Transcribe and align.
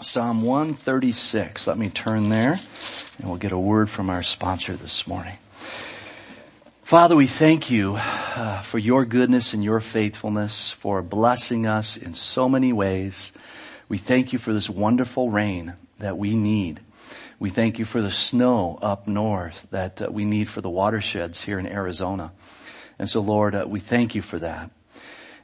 Psalm 0.00 0.42
136. 0.42 1.66
Let 1.66 1.76
me 1.76 1.90
turn 1.90 2.30
there 2.30 2.52
and 3.18 3.28
we'll 3.28 3.36
get 3.36 3.50
a 3.50 3.58
word 3.58 3.90
from 3.90 4.10
our 4.10 4.22
sponsor 4.22 4.76
this 4.76 5.08
morning. 5.08 5.36
Father, 6.84 7.16
we 7.16 7.26
thank 7.26 7.68
you 7.68 7.96
uh, 7.98 8.60
for 8.60 8.78
your 8.78 9.04
goodness 9.04 9.54
and 9.54 9.64
your 9.64 9.80
faithfulness, 9.80 10.70
for 10.70 11.02
blessing 11.02 11.66
us 11.66 11.96
in 11.96 12.14
so 12.14 12.48
many 12.48 12.72
ways. 12.72 13.32
We 13.88 13.98
thank 13.98 14.32
you 14.32 14.38
for 14.38 14.52
this 14.52 14.70
wonderful 14.70 15.30
rain 15.30 15.72
that 15.98 16.16
we 16.16 16.36
need. 16.36 16.78
We 17.40 17.50
thank 17.50 17.80
you 17.80 17.84
for 17.84 18.00
the 18.00 18.12
snow 18.12 18.78
up 18.80 19.08
north 19.08 19.66
that 19.72 20.00
uh, 20.00 20.12
we 20.12 20.24
need 20.24 20.48
for 20.48 20.60
the 20.60 20.70
watersheds 20.70 21.42
here 21.42 21.58
in 21.58 21.66
Arizona. 21.66 22.30
And 23.00 23.10
so 23.10 23.20
Lord, 23.20 23.56
uh, 23.56 23.64
we 23.66 23.80
thank 23.80 24.14
you 24.14 24.22
for 24.22 24.38
that. 24.38 24.70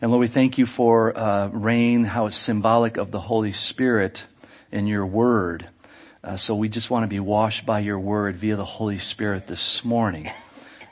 And 0.00 0.12
Lord, 0.12 0.20
we 0.20 0.28
thank 0.28 0.58
you 0.58 0.66
for 0.66 1.18
uh, 1.18 1.48
rain, 1.48 2.04
how 2.04 2.26
it's 2.26 2.36
symbolic 2.36 2.98
of 2.98 3.10
the 3.10 3.20
Holy 3.20 3.50
Spirit 3.50 4.26
in 4.74 4.86
your 4.88 5.06
word. 5.06 5.68
Uh, 6.22 6.36
so 6.36 6.54
we 6.54 6.68
just 6.68 6.90
want 6.90 7.04
to 7.04 7.08
be 7.08 7.20
washed 7.20 7.64
by 7.64 7.78
your 7.78 7.98
word 7.98 8.36
via 8.36 8.56
the 8.56 8.64
Holy 8.64 8.98
Spirit 8.98 9.46
this 9.46 9.84
morning. 9.84 10.30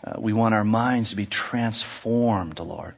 Uh, 0.05 0.15
we 0.19 0.33
want 0.33 0.55
our 0.55 0.65
minds 0.65 1.11
to 1.11 1.17
be 1.17 1.27
transformed, 1.27 2.59
Lord, 2.61 2.95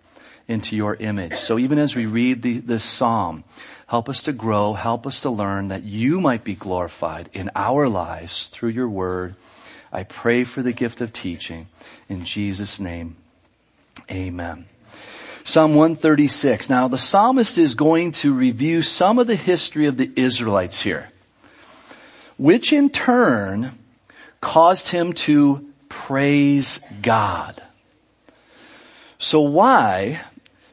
into 0.46 0.76
your 0.76 0.94
image. 0.94 1.36
So 1.36 1.58
even 1.58 1.78
as 1.78 1.94
we 1.94 2.06
read 2.06 2.42
the, 2.42 2.58
this 2.58 2.84
psalm, 2.84 3.44
help 3.86 4.08
us 4.08 4.24
to 4.24 4.32
grow, 4.32 4.74
help 4.74 5.06
us 5.06 5.20
to 5.20 5.30
learn 5.30 5.68
that 5.68 5.84
you 5.84 6.20
might 6.20 6.44
be 6.44 6.54
glorified 6.54 7.30
in 7.32 7.50
our 7.56 7.88
lives 7.88 8.46
through 8.52 8.70
your 8.70 8.88
word. 8.88 9.36
I 9.90 10.02
pray 10.02 10.44
for 10.44 10.62
the 10.62 10.72
gift 10.72 11.00
of 11.00 11.12
teaching 11.12 11.68
in 12.08 12.24
Jesus 12.24 12.78
name. 12.78 13.16
Amen. 14.10 14.66
Psalm 15.46 15.74
136. 15.74 16.70
Now 16.70 16.88
the 16.88 16.96
psalmist 16.96 17.58
is 17.58 17.74
going 17.74 18.12
to 18.12 18.32
review 18.32 18.80
some 18.80 19.18
of 19.18 19.26
the 19.26 19.36
history 19.36 19.86
of 19.86 19.98
the 19.98 20.10
Israelites 20.16 20.80
here, 20.80 21.10
which 22.38 22.72
in 22.72 22.88
turn 22.88 23.78
caused 24.40 24.88
him 24.88 25.12
to 25.12 25.66
praise 25.90 26.80
God. 27.02 27.62
So 29.18 29.40
why? 29.40 30.22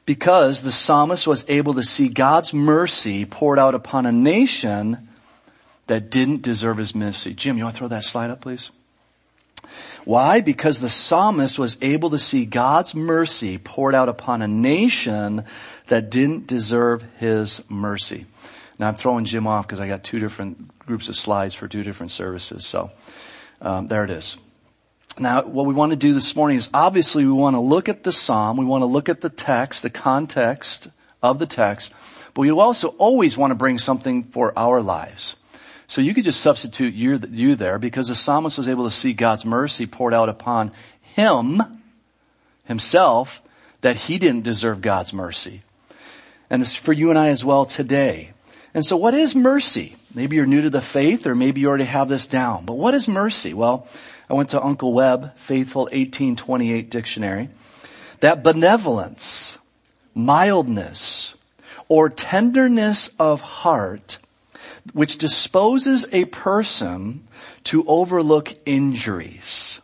Because 0.06 0.62
the 0.62 0.72
psalmist 0.72 1.28
was 1.28 1.46
able 1.50 1.74
to 1.74 1.84
see 1.84 2.08
God's 2.08 2.54
mercy 2.54 3.26
poured 3.26 3.60
out 3.60 3.76
upon 3.76 4.06
a 4.06 4.12
nation 4.12 5.10
that 5.88 6.10
didn't 6.10 6.42
deserve 6.42 6.78
his 6.78 6.96
mercy. 6.96 7.34
Jim, 7.34 7.58
you 7.58 7.66
want 7.66 7.76
to 7.76 7.80
throw 7.80 7.88
that 7.90 8.06
slide 8.06 8.30
up, 8.30 8.40
please? 8.40 8.72
Why? 10.06 10.42
Because 10.42 10.80
the 10.80 10.90
psalmist 10.90 11.60
was 11.60 11.78
able 11.82 12.12
to 12.12 12.18
see 12.18 12.46
God's 12.46 12.96
mercy 12.96 13.58
poured 13.58 13.96
out 13.96 14.10
upon 14.10 14.42
a 14.42 14.48
nation 14.48 15.46
that 15.88 16.10
didn't 16.10 16.48
deserve 16.48 17.04
his 17.20 17.62
mercy. 17.70 18.26
Now 18.80 18.88
I'm 18.88 18.96
throwing 18.96 19.26
Jim 19.26 19.46
off 19.46 19.68
because 19.68 19.80
I 19.80 19.88
got 19.88 20.04
two 20.04 20.20
different 20.20 20.78
groups 20.80 21.08
of 21.08 21.16
slides 21.16 21.54
for 21.54 21.68
two 21.68 21.84
different 21.84 22.12
services. 22.12 22.66
So 22.66 22.92
um, 23.62 23.88
there 23.88 24.04
it 24.04 24.10
is. 24.10 24.38
Now, 25.20 25.44
what 25.44 25.66
we 25.66 25.74
want 25.74 25.92
to 25.92 25.98
do 25.98 26.14
this 26.14 26.36
morning 26.36 26.58
is 26.58 26.70
obviously 26.74 27.26
we 27.26 27.32
want 27.32 27.56
to 27.56 27.60
look 27.60 27.90
at 27.90 28.04
the 28.04 28.12
psalm, 28.12 28.58
we 28.58 28.66
want 28.66 28.82
to 28.82 28.88
look 28.88 29.10
at 29.10 29.22
the 29.22 29.30
text, 29.30 29.84
the 29.84 29.90
context 29.90 30.88
of 31.22 31.38
the 31.38 31.46
text, 31.46 31.94
but 32.34 32.42
we 32.42 32.52
also 32.52 32.90
always 32.90 33.38
want 33.38 33.52
to 33.52 33.56
bring 33.56 33.78
something 33.78 34.24
for 34.24 34.58
our 34.58 34.82
lives. 34.82 35.36
So 35.92 36.00
you 36.00 36.14
could 36.14 36.24
just 36.24 36.40
substitute 36.40 36.94
you, 36.94 37.20
you 37.32 37.56
there 37.56 37.78
because 37.78 38.08
the 38.08 38.16
psalmist 38.16 38.58
was 38.58 38.70
able 38.70 38.86
to 38.86 38.92
see 38.92 39.12
God's 39.12 39.44
mercy 39.44 39.86
poured 39.86 40.14
out 40.14 40.30
upon 40.30 40.72
him, 41.02 41.62
himself, 42.64 43.42
that 43.82 43.98
he 43.98 44.18
didn't 44.18 44.44
deserve 44.44 44.82
God's 44.82 45.12
mercy. 45.12 45.64
And 46.50 46.62
it's 46.62 46.74
for 46.74 46.94
you 46.94 47.10
and 47.10 47.20
I 47.20 47.28
as 47.28 47.44
well 47.44 47.66
today. 47.66 48.30
And 48.74 48.86
so 48.86 48.96
what 48.96 49.14
is 49.14 49.36
mercy? 49.36 49.98
Maybe 50.16 50.38
you're 50.38 50.46
new 50.46 50.62
to 50.62 50.70
the 50.70 50.80
faith 50.80 51.28
or 51.28 51.36
maybe 51.36 51.60
you 51.60 51.68
already 51.68 51.84
have 51.84 52.08
this 52.08 52.26
down. 52.26 52.64
But 52.64 52.78
what 52.78 52.94
is 52.94 53.10
mercy? 53.10 53.54
Well, 53.54 53.86
I 54.30 54.34
went 54.34 54.52
to 54.52 54.64
Uncle 54.64 54.94
Webb, 54.94 55.36
Faithful 55.36 55.84
1828 55.92 56.90
dictionary. 56.90 57.50
That 58.22 58.44
benevolence, 58.44 59.58
mildness, 60.16 61.36
or 61.90 62.08
tenderness 62.08 63.10
of 63.20 63.42
heart, 63.42 64.20
which 64.94 65.18
disposes 65.18 66.06
a 66.12 66.26
person 66.26 67.28
to 67.66 67.86
overlook 67.88 68.54
injuries, 68.66 69.82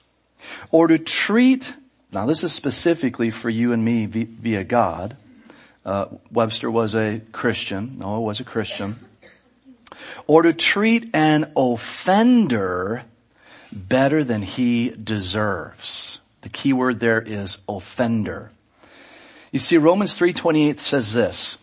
or 0.72 0.88
to 0.88 0.98
treat, 0.98 1.74
now 2.12 2.26
this 2.26 2.44
is 2.44 2.52
specifically 2.52 3.30
for 3.30 3.50
you 3.50 3.74
and 3.74 3.84
me 3.84 4.06
via 4.06 4.64
God, 4.64 5.16
uh, 5.86 6.08
Webster 6.32 6.70
was 6.70 6.96
a 6.96 7.22
Christian, 7.32 8.00
Noah 8.00 8.22
was 8.22 8.40
a 8.40 8.44
Christian, 8.44 8.98
or 10.26 10.42
to 10.42 10.54
treat 10.54 11.10
an 11.14 11.54
offender 11.56 13.04
better 13.72 14.24
than 14.24 14.42
he 14.42 14.90
deserves. 14.90 16.20
The 16.42 16.50
key 16.50 16.74
word 16.74 17.00
there 17.00 17.22
is 17.22 17.60
offender. 17.68 18.52
You 19.52 19.60
see, 19.60 19.78
Romans 19.78 20.18
3.28 20.18 20.80
says 20.80 21.14
this, 21.14 21.58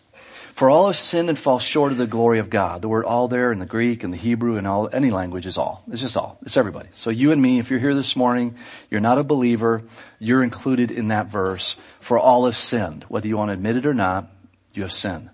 for 0.55 0.69
all 0.69 0.85
have 0.85 0.95
sinned 0.95 1.27
and 1.27 1.37
fall 1.37 1.59
short 1.59 1.91
of 1.91 1.97
the 1.97 2.07
glory 2.07 2.39
of 2.39 2.49
God. 2.49 2.81
The 2.81 2.87
word 2.87 3.03
all 3.03 3.27
there 3.27 3.51
in 3.51 3.59
the 3.59 3.65
Greek 3.65 4.05
and 4.05 4.13
the 4.13 4.17
Hebrew 4.17 4.55
and 4.55 4.65
all, 4.65 4.87
any 4.93 5.09
language 5.09 5.45
is 5.45 5.57
all. 5.57 5.83
It's 5.91 5.99
just 5.99 6.15
all. 6.15 6.37
It's 6.43 6.55
everybody. 6.55 6.87
So 6.93 7.09
you 7.09 7.33
and 7.33 7.41
me, 7.41 7.59
if 7.59 7.69
you're 7.69 7.79
here 7.81 7.93
this 7.93 8.15
morning, 8.15 8.55
you're 8.89 9.01
not 9.01 9.17
a 9.17 9.23
believer, 9.25 9.83
you're 10.17 10.45
included 10.45 10.91
in 10.91 11.09
that 11.09 11.27
verse. 11.27 11.73
For 11.99 12.17
all 12.17 12.45
have 12.45 12.55
sinned. 12.55 13.03
Whether 13.09 13.27
you 13.27 13.35
want 13.35 13.49
to 13.49 13.53
admit 13.53 13.75
it 13.75 13.85
or 13.85 13.93
not, 13.93 14.29
you 14.73 14.83
have 14.83 14.93
sinned. 14.93 15.29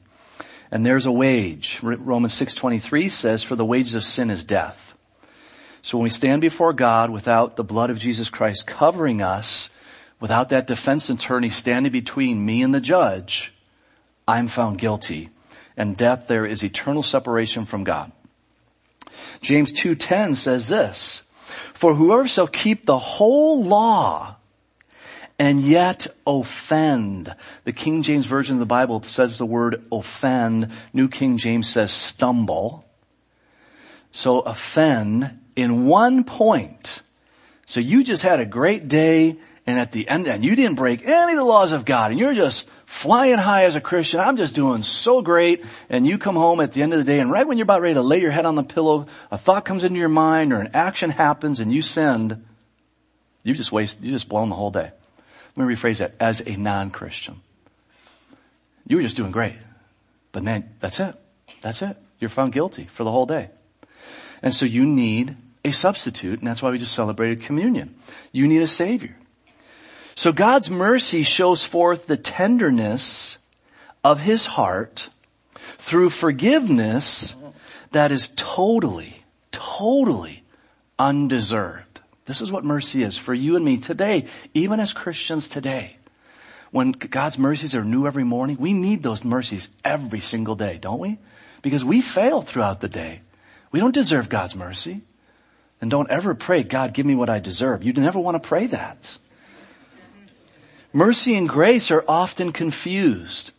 And 0.72 0.84
there's 0.84 1.06
a 1.06 1.12
wage. 1.12 1.78
Romans 1.84 2.34
6.23 2.34 3.12
says, 3.12 3.44
for 3.44 3.56
the 3.56 3.64
wages 3.64 3.94
of 3.94 4.04
sin 4.04 4.32
is 4.32 4.44
death. 4.44 4.96
So 5.84 6.00
when 6.00 6.04
we 6.06 6.10
stand 6.10 6.42
before 6.42 6.74
God 6.74 7.12
without 7.12 7.58
the 7.58 7.64
blood 7.64 7.92
of 7.92 8.00
Jesus 8.00 8.32
Christ 8.32 8.66
covering 8.66 9.22
us, 9.22 9.70
without 10.20 10.50
that 10.50 10.66
defense 10.66 11.12
attorney 11.12 11.52
standing 11.52 11.92
between 11.92 12.44
me 12.44 12.64
and 12.64 12.74
the 12.74 12.82
judge, 12.82 13.54
I'm 14.28 14.48
found 14.48 14.78
guilty. 14.78 15.30
And 15.78 15.98
death 15.98 16.28
there 16.28 16.46
is 16.46 16.64
eternal 16.64 17.04
separation 17.04 17.66
from 17.66 17.84
God. 17.84 18.12
James 19.42 19.72
2.10 19.74 20.36
says 20.36 20.68
this, 20.68 21.24
for 21.74 21.96
whoever 21.96 22.28
shall 22.28 22.48
keep 22.48 22.86
the 22.86 22.98
whole 22.98 23.64
law 23.64 24.36
and 25.40 25.64
yet 25.64 26.06
offend. 26.28 27.34
The 27.64 27.74
King 27.74 28.04
James 28.04 28.28
Version 28.28 28.58
of 28.58 28.60
the 28.60 28.68
Bible 28.68 29.02
says 29.02 29.38
the 29.40 29.46
word 29.46 29.84
offend. 29.92 30.72
New 30.94 31.10
King 31.10 31.38
James 31.38 31.68
says 31.68 31.92
stumble. 31.92 32.86
So 34.12 34.42
offend 34.42 35.40
in 35.56 35.88
one 35.88 36.24
point. 36.24 37.02
So 37.66 37.80
you 37.80 38.04
just 38.04 38.22
had 38.22 38.40
a 38.40 38.46
great 38.46 38.88
day 38.88 39.38
and 39.68 39.80
at 39.80 39.92
the 39.92 40.08
end, 40.08 40.28
and 40.28 40.44
you 40.44 40.56
didn't 40.56 40.76
break 40.76 41.06
any 41.06 41.34
of 41.34 41.38
the 41.38 41.44
laws 41.44 41.72
of 41.72 41.86
God 41.86 42.12
and 42.12 42.20
you're 42.20 42.34
just 42.34 42.68
flying 42.86 43.38
high 43.38 43.66
as 43.66 43.76
a 43.76 43.82
Christian. 43.82 44.20
I'm 44.20 44.38
just 44.38 44.56
doing 44.56 44.82
so 44.84 45.22
great. 45.22 45.64
And 45.90 46.08
you 46.08 46.18
come 46.18 46.36
home 46.36 46.60
at 46.60 46.72
the 46.72 46.82
end 46.82 46.94
of 46.94 47.00
the 47.00 47.06
day 47.06 47.20
and 47.20 47.30
right 47.30 47.48
when 47.48 47.58
you're 47.58 47.64
about 47.64 47.82
ready 47.82 47.94
to 47.94 48.02
lay 48.02 48.20
your 48.20 48.32
head 48.32 48.46
on 48.46 48.56
the 48.56 48.64
pillow, 48.64 49.06
a 49.30 49.38
thought 49.38 49.66
comes 49.66 49.84
into 49.84 50.00
your 50.00 50.10
mind 50.10 50.52
or 50.52 50.60
an 50.60 50.72
action 50.74 51.10
happens 51.10 51.60
and 51.60 51.72
you 51.72 51.82
sinned. 51.82 52.44
You 53.44 53.54
just 53.54 53.72
waste, 53.72 54.02
you 54.02 54.12
just 54.12 54.30
blown 54.30 54.50
the 54.50 54.56
whole 54.56 54.72
day. 54.72 54.92
Let 55.56 55.68
me 55.68 55.74
rephrase 55.74 56.00
that 56.00 56.14
as 56.20 56.42
a 56.46 56.56
non-Christian. 56.56 57.42
You 58.88 58.98
were 58.98 59.04
just 59.04 59.18
doing 59.18 59.32
great. 59.32 59.56
But 60.32 60.44
man, 60.44 60.70
that's 60.80 61.00
it. 61.00 61.16
That's 61.62 61.82
it. 61.82 61.98
You're 62.20 62.30
found 62.30 62.54
guilty 62.54 62.86
for 62.86 63.04
the 63.04 63.12
whole 63.12 63.26
day. 63.26 63.50
And 64.42 64.54
so 64.54 64.66
you 64.66 64.86
need 64.86 65.36
a 65.64 65.72
substitute, 65.72 66.40
and 66.40 66.48
that's 66.48 66.64
why 66.64 66.72
we 66.72 66.78
just 66.78 66.94
celebrated 66.94 67.42
communion. 67.42 67.96
You 68.32 68.48
need 68.48 68.62
a 68.62 68.68
savior. 68.68 69.16
So 70.16 70.32
God's 70.32 70.70
mercy 70.70 71.24
shows 71.24 71.64
forth 71.64 72.08
the 72.08 72.18
tenderness 72.18 73.38
of 74.04 74.20
his 74.20 74.46
heart 74.46 75.10
through 75.78 76.10
forgiveness 76.10 77.36
that 77.92 78.12
is 78.12 78.30
totally, 78.36 79.24
totally 79.52 80.44
undeserved. 80.98 82.02
This 82.26 82.42
is 82.42 82.52
what 82.52 82.64
mercy 82.64 83.04
is 83.04 83.18
for 83.18 83.34
you 83.34 83.56
and 83.56 83.66
me 83.66 83.78
today, 83.78 84.26
even 84.54 84.80
as 84.80 84.94
Christians 84.94 85.48
today. 85.48 85.98
When 86.72 86.92
God's 86.92 87.38
mercies 87.38 87.76
are 87.76 87.84
new 87.84 88.08
every 88.08 88.24
morning, 88.24 88.58
we 88.60 88.72
need 88.72 89.04
those 89.04 89.26
mercies 89.26 89.70
every 89.84 90.22
single 90.22 90.56
day, 90.56 90.78
don't 90.78 91.00
we? 91.00 91.18
Because 91.62 91.84
we 91.84 92.02
fail 92.02 92.42
throughout 92.42 92.80
the 92.80 92.88
day. 92.88 93.22
We 93.72 93.80
don't 93.80 93.94
deserve 93.94 94.30
God's 94.30 94.56
mercy. 94.56 95.02
And 95.82 95.92
don't 95.92 96.10
ever 96.10 96.36
pray, 96.36 96.64
God, 96.64 96.94
give 96.94 97.06
me 97.06 97.16
what 97.16 97.30
I 97.30 97.40
deserve. 97.40 97.84
You 97.84 97.92
never 97.94 98.20
want 98.20 98.42
to 98.42 98.48
pray 98.48 98.68
that. 98.68 99.18
Mercy 100.94 101.36
and 101.36 101.48
grace 101.48 101.90
are 101.90 102.04
often 102.08 102.52
confused. 102.52 103.52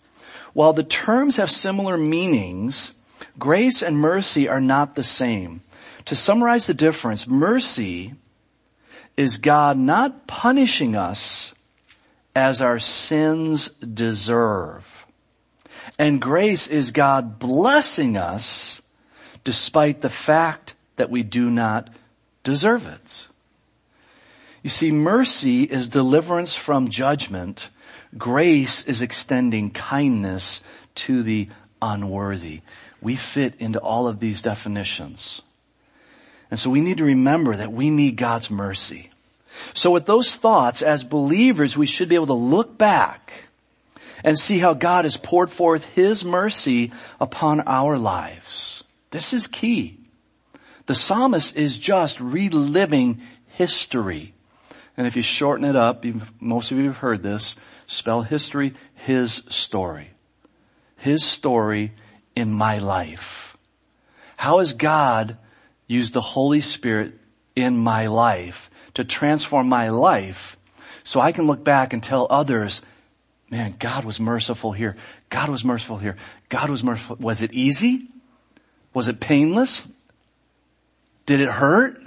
While 0.53 0.73
the 0.73 0.85
terms 0.85 1.37
have 1.37 1.51
similar 1.51 1.97
meanings, 1.97 2.93
grace 3.39 3.83
and 3.83 3.99
mercy 3.99 4.49
are 4.49 4.61
not 4.61 4.95
the 4.95 5.03
same. 5.03 5.63
To 6.07 6.17
summarize 6.17 6.67
the 6.67 6.75
difference, 6.75 7.27
mercy 7.27 8.15
is 9.17 9.39
God 9.39 9.79
not 9.79 10.27
punishing 10.27 10.95
us 10.97 11.55
as 12.35 12.61
our 12.61 12.79
sins 12.79 13.69
deserve. 13.69 15.07
And 15.99 16.21
grace 16.21 16.67
is 16.67 16.91
God 16.91 17.39
blessing 17.39 18.17
us 18.17 18.83
despite 19.45 20.01
the 20.01 20.11
fact 20.11 20.75
that 20.97 21.11
we 21.11 21.23
do 21.23 21.51
not 21.51 21.89
deserve 22.45 22.87
it. 22.87 23.27
You 24.63 24.71
see, 24.71 24.93
mercy 24.93 25.65
is 25.65 25.89
deliverance 25.89 26.55
from 26.55 26.89
judgment. 26.89 27.69
Grace 28.17 28.87
is 28.87 29.03
extending 29.03 29.71
kindness 29.71 30.63
to 30.95 31.23
the 31.23 31.49
unworthy. 31.81 32.61
We 33.01 33.17
fit 33.17 33.55
into 33.59 33.81
all 33.81 34.07
of 34.07 34.21
these 34.21 34.43
definitions. 34.43 35.43
And 36.51 36.61
so 36.61 36.71
we 36.71 36.81
need 36.81 36.99
to 36.99 37.05
remember 37.05 37.57
that 37.57 37.73
we 37.73 37.91
need 37.91 38.17
God's 38.17 38.51
mercy. 38.51 39.11
So 39.75 39.91
with 39.91 40.07
those 40.07 40.37
thoughts, 40.37 40.83
as 40.83 41.03
believers, 41.03 41.77
we 41.77 41.87
should 41.87 42.09
be 42.09 42.15
able 42.15 42.27
to 42.27 42.35
look 42.35 42.79
back 42.79 43.49
and 44.23 44.39
see 44.39 44.59
how 44.59 44.75
God 44.75 45.05
has 45.05 45.17
poured 45.17 45.51
forth 45.51 45.85
His 45.85 46.25
mercy 46.25 46.93
upon 47.21 47.61
our 47.63 47.99
lives. 47.99 48.85
This 49.11 49.33
is 49.33 49.47
key. 49.47 49.99
The 50.87 50.95
psalmist 50.95 51.57
is 51.57 51.77
just 51.77 52.21
reliving 52.21 53.21
history. 53.55 54.32
And 54.97 55.07
if 55.07 55.17
you 55.17 55.23
shorten 55.23 55.65
it 55.65 55.77
up, 55.77 56.05
most 56.41 56.71
of 56.71 56.79
you 56.79 56.87
have 56.87 56.99
heard 56.99 57.23
this, 57.23 57.57
spell 57.87 58.23
history, 58.23 58.75
his 58.95 59.35
story. 59.49 60.11
His 60.97 61.25
story 61.25 61.93
in 62.37 62.53
my 62.53 62.79
life. 62.79 63.57
How 64.37 64.59
has 64.59 64.73
God 64.73 65.37
used 65.87 66.15
the 66.15 66.21
Holy 66.21 66.61
Spirit 66.61 67.15
in 67.57 67.77
my 67.79 68.07
life 68.07 68.71
to 68.95 69.05
transform 69.05 69.69
my 69.69 69.89
life 69.89 70.57
so 71.05 71.21
I 71.21 71.33
can 71.33 71.47
look 71.47 71.65
back 71.65 71.93
and 71.93 72.03
tell 72.03 72.27
others, 72.31 72.83
man, 73.51 73.75
God 73.79 74.05
was 74.05 74.21
merciful 74.21 74.73
here. 74.73 74.97
God 75.31 75.49
was 75.49 75.65
merciful 75.65 75.99
here. 75.99 76.17
God 76.49 76.71
was 76.71 76.85
merciful. 76.85 77.17
Was 77.17 77.43
it 77.43 77.53
easy? 77.53 78.09
Was 78.95 79.09
it 79.09 79.21
painless? 79.21 79.87
Did 81.27 81.41
it 81.41 81.49
hurt? 81.49 82.01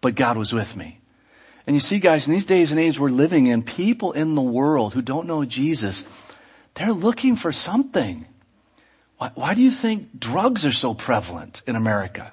But 0.00 0.14
God 0.14 0.36
was 0.36 0.52
with 0.52 0.76
me. 0.76 0.99
And 1.70 1.76
you 1.76 1.80
see 1.80 2.00
guys, 2.00 2.26
in 2.26 2.34
these 2.34 2.46
days 2.46 2.72
and 2.72 2.80
age 2.80 2.98
we're 2.98 3.10
living 3.10 3.46
in, 3.46 3.62
people 3.62 4.10
in 4.10 4.34
the 4.34 4.42
world 4.42 4.92
who 4.92 5.00
don't 5.00 5.28
know 5.28 5.44
Jesus, 5.44 6.02
they're 6.74 6.92
looking 6.92 7.36
for 7.36 7.52
something. 7.52 8.26
Why, 9.18 9.30
why 9.36 9.54
do 9.54 9.62
you 9.62 9.70
think 9.70 10.18
drugs 10.18 10.66
are 10.66 10.72
so 10.72 10.94
prevalent 10.94 11.62
in 11.68 11.76
America? 11.76 12.32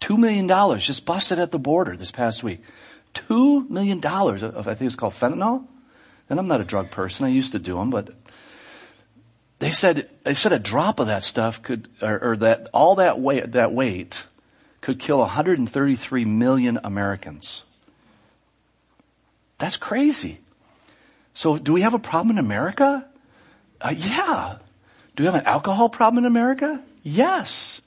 Two 0.00 0.18
million 0.18 0.48
dollars 0.48 0.84
just 0.84 1.06
busted 1.06 1.38
at 1.38 1.52
the 1.52 1.60
border 1.60 1.96
this 1.96 2.10
past 2.10 2.42
week. 2.42 2.60
Two 3.12 3.68
million 3.68 4.00
dollars 4.00 4.42
of, 4.42 4.66
I 4.66 4.74
think 4.74 4.88
it's 4.88 4.96
called 4.96 5.14
fentanyl. 5.14 5.68
And 6.28 6.40
I'm 6.40 6.48
not 6.48 6.60
a 6.60 6.64
drug 6.64 6.90
person. 6.90 7.26
I 7.26 7.28
used 7.28 7.52
to 7.52 7.60
do 7.60 7.76
them, 7.76 7.90
but 7.90 8.10
they 9.60 9.70
said, 9.70 10.10
they 10.24 10.34
said 10.34 10.50
a 10.50 10.58
drop 10.58 10.98
of 10.98 11.06
that 11.06 11.22
stuff 11.22 11.62
could, 11.62 11.88
or, 12.02 12.32
or 12.32 12.36
that, 12.38 12.68
all 12.74 12.96
that 12.96 13.20
weight, 13.20 13.52
that 13.52 13.72
weight 13.72 14.26
could 14.80 14.98
kill 14.98 15.18
133 15.18 16.24
million 16.24 16.80
Americans. 16.82 17.62
That's 19.64 19.78
crazy. 19.78 20.40
So 21.32 21.56
do 21.56 21.72
we 21.72 21.80
have 21.80 21.94
a 21.94 21.98
problem 21.98 22.36
in 22.36 22.38
America? 22.38 23.08
Uh, 23.80 23.94
yeah. 23.96 24.58
Do 25.16 25.22
we 25.22 25.24
have 25.24 25.36
an 25.36 25.46
alcohol 25.46 25.88
problem 25.88 26.22
in 26.22 26.28
America? 26.28 26.82
Yes. 27.02 27.80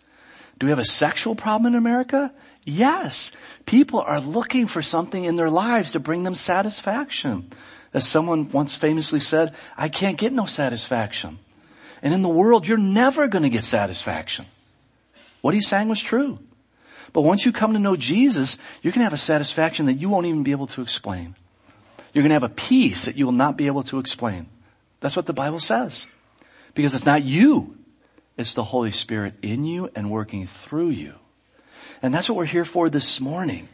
Do 0.57 0.65
we 0.65 0.71
have 0.71 0.79
a 0.79 0.83
sexual 0.83 1.35
problem 1.35 1.71
in 1.71 1.77
America? 1.77 2.33
Yes. 2.63 3.31
People 3.68 4.01
are 4.01 4.19
looking 4.19 4.65
for 4.65 4.81
something 4.81 5.24
in 5.24 5.35
their 5.35 5.51
lives 5.51 5.91
to 5.91 6.00
bring 6.00 6.24
them 6.24 6.33
satisfaction. 6.33 7.51
As 7.94 8.07
someone 8.07 8.50
once 8.50 8.74
famously 8.74 9.19
said, 9.19 9.53
I 9.77 9.88
can't 9.88 10.18
get 10.18 10.33
no 10.33 10.45
satisfaction. 10.45 11.38
And 12.01 12.12
in 12.12 12.24
the 12.24 12.27
world, 12.27 12.68
you're 12.68 12.79
never 12.79 13.27
going 13.27 13.44
to 13.44 13.50
get 13.50 13.63
satisfaction. 13.63 14.47
What 15.41 15.53
he's 15.53 15.68
saying 15.68 15.89
was 15.89 16.01
true. 16.01 16.39
But 17.13 17.21
once 17.21 17.45
you 17.45 17.51
come 17.51 17.74
to 17.74 17.79
know 17.79 17.95
Jesus, 17.95 18.57
you're 18.81 18.94
going 18.94 19.01
to 19.01 19.09
have 19.12 19.13
a 19.13 19.18
satisfaction 19.18 19.85
that 19.85 20.00
you 20.00 20.09
won't 20.09 20.25
even 20.25 20.41
be 20.41 20.50
able 20.50 20.65
to 20.74 20.81
explain. 20.81 21.35
You're 22.13 22.24
going 22.24 22.30
to 22.30 22.36
have 22.36 22.44
a 22.44 22.50
peace 22.50 23.06
that 23.06 23.18
you 23.18 23.25
will 23.25 23.33
not 23.33 23.57
be 23.57 23.68
able 23.68 23.83
to 23.83 24.00
explain. 24.00 24.48
That's 25.00 25.15
what 25.15 25.25
the 25.25 25.33
Bible 25.33 25.59
says. 25.59 26.07
Because 26.74 26.94
it's 26.95 27.06
not 27.06 27.24
you. 27.24 27.77
It's 28.38 28.54
the 28.54 28.63
Holy 28.63 28.92
Spirit 28.92 29.33
in 29.42 29.65
you 29.65 29.89
and 29.95 30.12
working 30.12 30.45
through 30.48 30.89
you. 30.89 31.13
And 32.01 32.13
that's 32.13 32.30
what 32.30 32.38
we're 32.38 32.45
here 32.45 32.65
for 32.65 32.89
this 32.89 33.19
morning. 33.19 33.68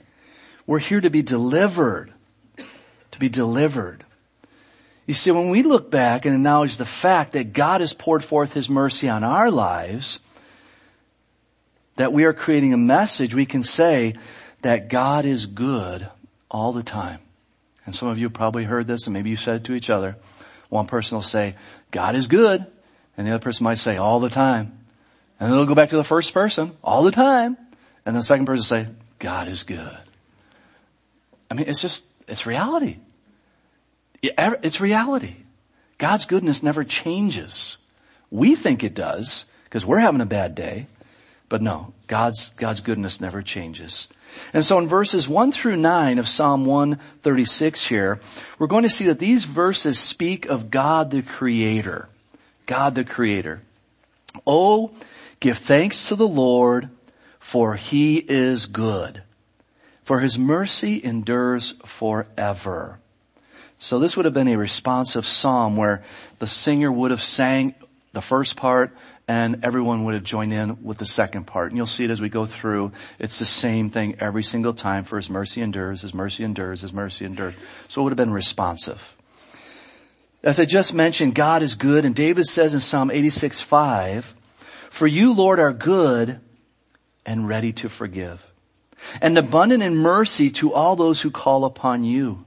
We're 0.65 0.79
here 0.79 1.01
to 1.01 1.09
be 1.09 1.21
delivered. 1.21 2.13
To 3.11 3.19
be 3.19 3.29
delivered. 3.29 4.05
You 5.05 5.13
see, 5.13 5.31
when 5.31 5.49
we 5.49 5.63
look 5.63 5.91
back 5.91 6.25
and 6.25 6.33
acknowledge 6.33 6.77
the 6.77 6.85
fact 6.85 7.33
that 7.33 7.51
God 7.51 7.81
has 7.81 7.93
poured 7.93 8.23
forth 8.23 8.53
His 8.53 8.69
mercy 8.69 9.09
on 9.09 9.23
our 9.23 9.51
lives, 9.51 10.21
that 11.97 12.13
we 12.13 12.23
are 12.23 12.33
creating 12.33 12.73
a 12.73 12.77
message, 12.77 13.35
we 13.35 13.45
can 13.45 13.63
say 13.63 14.15
that 14.61 14.87
God 14.87 15.25
is 15.25 15.45
good 15.45 16.07
all 16.49 16.71
the 16.71 16.83
time. 16.83 17.19
And 17.85 17.93
some 17.93 18.07
of 18.07 18.17
you 18.17 18.29
probably 18.29 18.63
heard 18.63 18.87
this 18.87 19.07
and 19.07 19.13
maybe 19.13 19.29
you 19.29 19.35
said 19.35 19.55
it 19.55 19.63
to 19.65 19.73
each 19.73 19.89
other. 19.89 20.15
One 20.69 20.87
person 20.87 21.17
will 21.17 21.23
say, 21.23 21.55
God 21.91 22.15
is 22.15 22.27
good. 22.27 22.65
And 23.17 23.27
the 23.27 23.31
other 23.31 23.43
person 23.43 23.63
might 23.63 23.77
say, 23.77 23.97
all 23.97 24.19
the 24.19 24.29
time. 24.29 24.79
And 25.39 25.49
then 25.49 25.57
they'll 25.57 25.65
go 25.65 25.75
back 25.75 25.89
to 25.89 25.97
the 25.97 26.03
first 26.03 26.33
person, 26.33 26.71
all 26.83 27.03
the 27.03 27.11
time. 27.11 27.57
And 28.05 28.15
the 28.15 28.23
second 28.23 28.45
person 28.45 28.79
will 28.79 28.85
say, 28.85 28.93
God 29.19 29.47
is 29.47 29.63
good. 29.63 29.97
I 31.51 31.53
mean, 31.53 31.67
it's 31.67 31.81
just, 31.81 32.05
it's 32.27 32.45
reality. 32.45 32.97
It's 34.21 34.79
reality. 34.79 35.35
God's 35.97 36.25
goodness 36.25 36.63
never 36.63 36.83
changes. 36.83 37.77
We 38.31 38.55
think 38.55 38.83
it 38.83 38.95
does 38.95 39.45
because 39.65 39.85
we're 39.85 39.99
having 39.99 40.21
a 40.21 40.25
bad 40.25 40.55
day. 40.55 40.87
But 41.53 41.61
no, 41.61 41.93
God's, 42.07 42.49
God's 42.49 42.81
goodness 42.81 43.21
never 43.21 43.43
changes. 43.43 44.07
And 44.55 44.65
so 44.65 44.79
in 44.79 44.87
verses 44.87 45.29
1 45.29 45.51
through 45.51 45.75
9 45.75 46.17
of 46.17 46.27
Psalm 46.27 46.65
136 46.65 47.85
here, 47.85 48.19
we're 48.57 48.65
going 48.65 48.81
to 48.81 48.89
see 48.89 49.05
that 49.05 49.19
these 49.19 49.45
verses 49.45 49.99
speak 49.99 50.47
of 50.47 50.71
God 50.71 51.11
the 51.11 51.21
Creator. 51.21 52.09
God 52.65 52.95
the 52.95 53.03
Creator. 53.03 53.61
Oh, 54.47 54.93
give 55.39 55.59
thanks 55.59 56.07
to 56.07 56.15
the 56.15 56.27
Lord, 56.27 56.89
for 57.37 57.75
He 57.75 58.17
is 58.17 58.65
good. 58.65 59.21
For 60.01 60.21
His 60.21 60.39
mercy 60.39 61.05
endures 61.05 61.73
forever. 61.85 62.97
So 63.77 63.99
this 63.99 64.17
would 64.17 64.25
have 64.25 64.33
been 64.33 64.47
a 64.47 64.57
responsive 64.57 65.27
psalm 65.27 65.77
where 65.77 66.01
the 66.39 66.47
singer 66.47 66.91
would 66.91 67.11
have 67.11 67.21
sang 67.21 67.75
the 68.11 68.21
first 68.21 68.55
part 68.55 68.97
and 69.27 69.63
everyone 69.63 70.03
would 70.03 70.15
have 70.15 70.23
joined 70.23 70.51
in 70.51 70.83
with 70.83 70.97
the 70.97 71.05
second 71.05 71.45
part. 71.45 71.71
And 71.71 71.77
you'll 71.77 71.85
see 71.85 72.05
it 72.05 72.11
as 72.11 72.19
we 72.19 72.29
go 72.29 72.45
through. 72.45 72.91
It's 73.19 73.39
the 73.39 73.45
same 73.45 73.89
thing 73.89 74.17
every 74.19 74.43
single 74.43 74.73
time 74.73 75.05
for 75.05 75.15
his 75.15 75.29
mercy 75.29 75.61
endures, 75.61 76.01
his 76.01 76.13
mercy 76.13 76.43
endures, 76.43 76.81
his 76.81 76.93
mercy 76.93 77.25
endures. 77.25 77.53
So 77.87 78.01
it 78.01 78.03
would 78.03 78.11
have 78.11 78.17
been 78.17 78.33
responsive. 78.33 79.15
As 80.43 80.59
I 80.59 80.65
just 80.65 80.93
mentioned, 80.93 81.35
God 81.35 81.61
is 81.61 81.75
good 81.75 82.03
and 82.03 82.13
David 82.13 82.45
says 82.45 82.73
in 82.73 82.81
Psalm 82.81 83.09
86, 83.09 83.61
5, 83.61 84.35
for 84.89 85.07
you, 85.07 85.33
Lord, 85.33 85.59
are 85.59 85.71
good 85.71 86.39
and 87.25 87.47
ready 87.47 87.71
to 87.73 87.89
forgive 87.89 88.43
and 89.21 89.37
abundant 89.37 89.83
in 89.83 89.95
mercy 89.95 90.49
to 90.49 90.73
all 90.73 90.95
those 90.95 91.21
who 91.21 91.31
call 91.31 91.65
upon 91.65 92.03
you. 92.03 92.45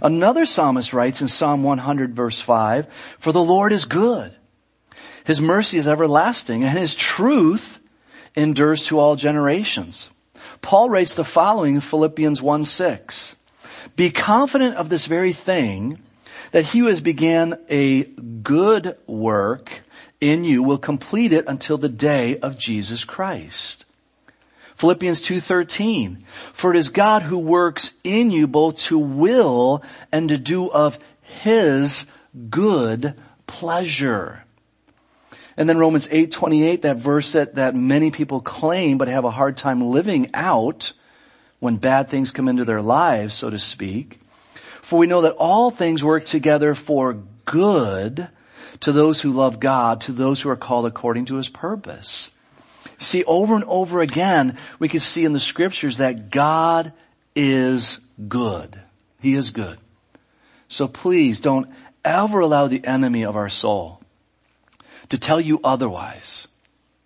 Another 0.00 0.46
psalmist 0.46 0.92
writes 0.92 1.20
in 1.20 1.28
Psalm 1.28 1.62
100 1.62 2.14
verse 2.14 2.40
5, 2.40 2.86
for 3.18 3.32
the 3.32 3.42
Lord 3.42 3.72
is 3.72 3.84
good 3.84 4.34
his 5.26 5.40
mercy 5.40 5.76
is 5.76 5.88
everlasting 5.88 6.62
and 6.62 6.78
his 6.78 6.94
truth 6.94 7.80
endures 8.36 8.86
to 8.86 8.98
all 9.00 9.16
generations. 9.16 10.08
Paul 10.62 10.88
writes 10.88 11.14
the 11.14 11.24
following 11.24 11.74
in 11.74 11.80
Philippians 11.80 12.40
1 12.40 12.64
6. 12.64 13.34
Be 13.96 14.10
confident 14.10 14.76
of 14.76 14.88
this 14.88 15.06
very 15.06 15.32
thing, 15.32 15.98
that 16.52 16.66
he 16.66 16.78
who 16.78 16.86
has 16.86 17.00
began 17.00 17.58
a 17.68 18.04
good 18.04 18.96
work 19.06 19.82
in 20.20 20.44
you 20.44 20.62
will 20.62 20.78
complete 20.78 21.32
it 21.32 21.44
until 21.48 21.76
the 21.76 21.88
day 21.88 22.38
of 22.38 22.56
Jesus 22.56 23.04
Christ. 23.04 23.84
Philippians 24.76 25.20
2:13 25.22 26.22
For 26.52 26.72
it 26.72 26.78
is 26.78 26.88
God 26.88 27.22
who 27.22 27.38
works 27.38 27.94
in 28.04 28.30
you 28.30 28.46
both 28.46 28.78
to 28.84 28.98
will 28.98 29.82
and 30.12 30.28
to 30.28 30.38
do 30.38 30.70
of 30.70 30.98
his 31.20 32.06
good 32.48 33.14
pleasure. 33.46 34.45
And 35.56 35.68
then 35.68 35.78
Romans 35.78 36.06
8:28, 36.08 36.82
that 36.82 36.96
verse 36.96 37.32
that, 37.32 37.54
that 37.54 37.74
many 37.74 38.10
people 38.10 38.40
claim 38.40 38.98
but 38.98 39.08
have 39.08 39.24
a 39.24 39.30
hard 39.30 39.56
time 39.56 39.80
living 39.80 40.30
out 40.34 40.92
when 41.60 41.76
bad 41.76 42.08
things 42.08 42.30
come 42.30 42.48
into 42.48 42.64
their 42.64 42.82
lives, 42.82 43.34
so 43.34 43.48
to 43.48 43.58
speak. 43.58 44.20
For 44.82 44.98
we 44.98 45.06
know 45.06 45.22
that 45.22 45.32
all 45.32 45.70
things 45.70 46.04
work 46.04 46.24
together 46.24 46.74
for 46.74 47.18
good 47.46 48.28
to 48.80 48.92
those 48.92 49.22
who 49.22 49.32
love 49.32 49.58
God, 49.58 50.02
to 50.02 50.12
those 50.12 50.42
who 50.42 50.50
are 50.50 50.56
called 50.56 50.86
according 50.86 51.24
to 51.26 51.36
his 51.36 51.48
purpose. 51.48 52.30
See, 52.98 53.24
over 53.24 53.54
and 53.54 53.64
over 53.64 54.00
again, 54.00 54.56
we 54.78 54.88
can 54.88 55.00
see 55.00 55.24
in 55.24 55.32
the 55.32 55.40
scriptures 55.40 55.98
that 55.98 56.30
God 56.30 56.92
is 57.34 58.00
good. 58.28 58.78
He 59.20 59.34
is 59.34 59.50
good. 59.50 59.78
So 60.68 60.88
please 60.88 61.40
don't 61.40 61.68
ever 62.04 62.40
allow 62.40 62.66
the 62.66 62.84
enemy 62.84 63.24
of 63.24 63.36
our 63.36 63.48
soul 63.48 63.95
to 65.08 65.18
tell 65.18 65.40
you 65.40 65.60
otherwise. 65.62 66.48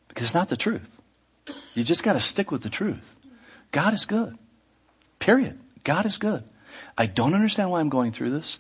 Because 0.09 0.25
it's 0.25 0.35
not 0.35 0.49
the 0.49 0.57
truth. 0.57 1.01
You 1.75 1.85
just 1.85 2.03
gotta 2.03 2.21
stick 2.21 2.51
with 2.51 2.63
the 2.63 2.71
truth. 2.71 3.17
God 3.73 3.95
is 3.95 4.05
good. 4.05 4.37
Period. 5.19 5.59
God 5.85 6.07
is 6.07 6.19
good. 6.19 6.45
I 6.97 7.07
don't 7.07 7.35
understand 7.35 7.71
why 7.71 7.81
I'm 7.81 7.89
going 7.89 8.13
through 8.13 8.31
this. 8.31 8.59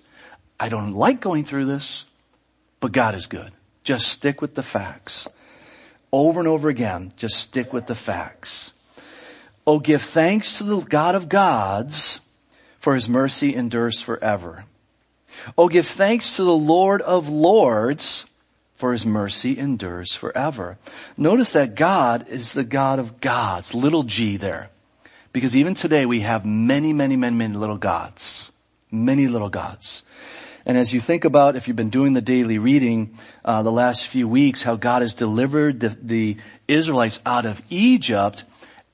I 0.59 0.69
don't 0.69 0.93
like 0.93 1.21
going 1.21 1.45
through 1.45 1.67
this, 1.67 2.05
but 2.81 2.93
God 2.93 3.15
is 3.15 3.27
good. 3.27 3.53
Just 3.83 4.09
stick 4.09 4.41
with 4.41 4.55
the 4.55 4.63
facts. 4.63 5.27
Over 6.13 6.41
and 6.41 6.49
over 6.49 6.69
again, 6.69 7.13
just 7.17 7.37
stick 7.37 7.73
with 7.73 7.87
the 7.87 7.95
facts. 7.95 8.73
Oh, 9.67 9.79
give 9.79 10.03
thanks 10.03 10.59
to 10.59 10.65
the 10.65 10.81
God 10.81 11.15
of 11.15 11.29
gods 11.29 12.21
for 12.79 12.95
his 12.95 13.09
mercy 13.09 13.55
endures 13.55 14.01
forever. 14.01 14.65
Oh, 15.57 15.69
give 15.69 15.87
thanks 15.87 16.37
to 16.37 16.45
the 16.45 16.57
Lord 16.57 17.03
of 17.03 17.29
lords 17.29 18.30
for 18.81 18.93
his 18.93 19.05
mercy 19.05 19.59
endures 19.59 20.15
forever. 20.15 20.79
Notice 21.17 21.53
that 21.53 21.75
God 21.75 22.27
is 22.29 22.55
the 22.55 22.65
God 22.65 22.99
of 22.99 23.21
gods, 23.21 23.75
little 23.75 24.03
g 24.03 24.39
there. 24.39 24.71
Because 25.33 25.55
even 25.55 25.75
today 25.75 26.07
we 26.07 26.21
have 26.21 26.45
many, 26.45 26.93
many, 26.93 27.15
many, 27.15 27.37
many 27.37 27.55
little 27.55 27.77
gods. 27.77 28.51
Many 28.91 29.29
little 29.29 29.51
gods. 29.51 30.03
And 30.67 30.77
as 30.77 30.93
you 30.93 31.01
think 31.01 31.25
about, 31.25 31.57
if 31.57 31.69
you've 31.69 31.77
been 31.77 31.91
doing 31.91 32.15
the 32.15 32.21
daily 32.21 32.59
reading, 32.59 33.17
uh, 33.45 33.63
the 33.63 33.71
last 33.71 34.07
few 34.07 34.27
weeks, 34.27 34.63
how 34.63 34.77
God 34.77 35.03
has 35.03 35.15
delivered 35.15 35.81
the, 35.81 35.91
the 35.91 36.37
Israelites 36.67 37.21
out 37.25 37.47
of 37.47 37.63
Egypt, 37.71 38.45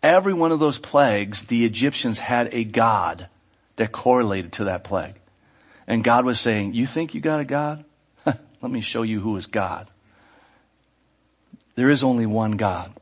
every 0.03 0.35
one 0.35 0.53
of 0.53 0.61
those 0.61 0.79
plagues, 0.79 1.45
the 1.45 1.65
Egyptians 1.65 2.19
had 2.19 2.53
a 2.53 2.65
God 2.65 3.29
that 3.77 3.93
correlated 3.93 4.53
to 4.55 4.65
that 4.65 4.85
plague. 4.85 5.15
And 5.87 6.03
God 6.03 6.25
was 6.25 6.41
saying, 6.41 6.75
you 6.75 6.87
think 6.87 7.15
you 7.15 7.21
got 7.21 7.41
a 7.41 7.45
God? 7.45 7.85
Let 8.63 8.73
me 8.73 8.81
show 8.81 9.03
you 9.03 9.21
who 9.21 9.37
is 9.37 9.47
God. 9.47 9.89
There 11.75 11.91
is 11.91 12.03
only 12.03 12.27
one 12.27 12.53
God. 12.53 12.93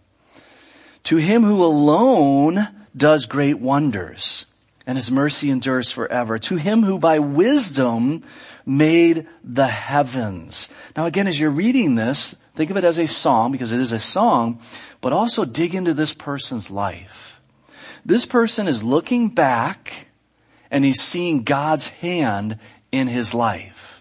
To 1.04 1.16
him 1.16 1.44
who 1.44 1.64
alone 1.64 2.68
does 2.96 3.26
great 3.26 3.58
wonders 3.58 4.46
and 4.86 4.98
his 4.98 5.10
mercy 5.10 5.50
endures 5.50 5.90
forever. 5.90 6.38
To 6.38 6.56
him 6.56 6.82
who 6.82 6.98
by 6.98 7.18
wisdom 7.18 8.22
made 8.66 9.26
the 9.42 9.66
heavens. 9.66 10.68
Now 10.96 11.06
again, 11.06 11.26
as 11.26 11.38
you're 11.38 11.50
reading 11.50 11.94
this, 11.94 12.34
think 12.54 12.70
of 12.70 12.76
it 12.76 12.84
as 12.84 12.98
a 12.98 13.06
song 13.06 13.52
because 13.52 13.72
it 13.72 13.80
is 13.80 13.92
a 13.92 13.98
song, 13.98 14.60
but 15.00 15.12
also 15.12 15.44
dig 15.44 15.74
into 15.74 15.94
this 15.94 16.12
person's 16.12 16.70
life. 16.70 17.40
This 18.04 18.26
person 18.26 18.68
is 18.68 18.82
looking 18.82 19.30
back 19.30 20.08
and 20.70 20.84
he's 20.84 21.00
seeing 21.00 21.44
God's 21.44 21.86
hand 21.86 22.58
in 22.92 23.06
his 23.06 23.32
life. 23.32 23.93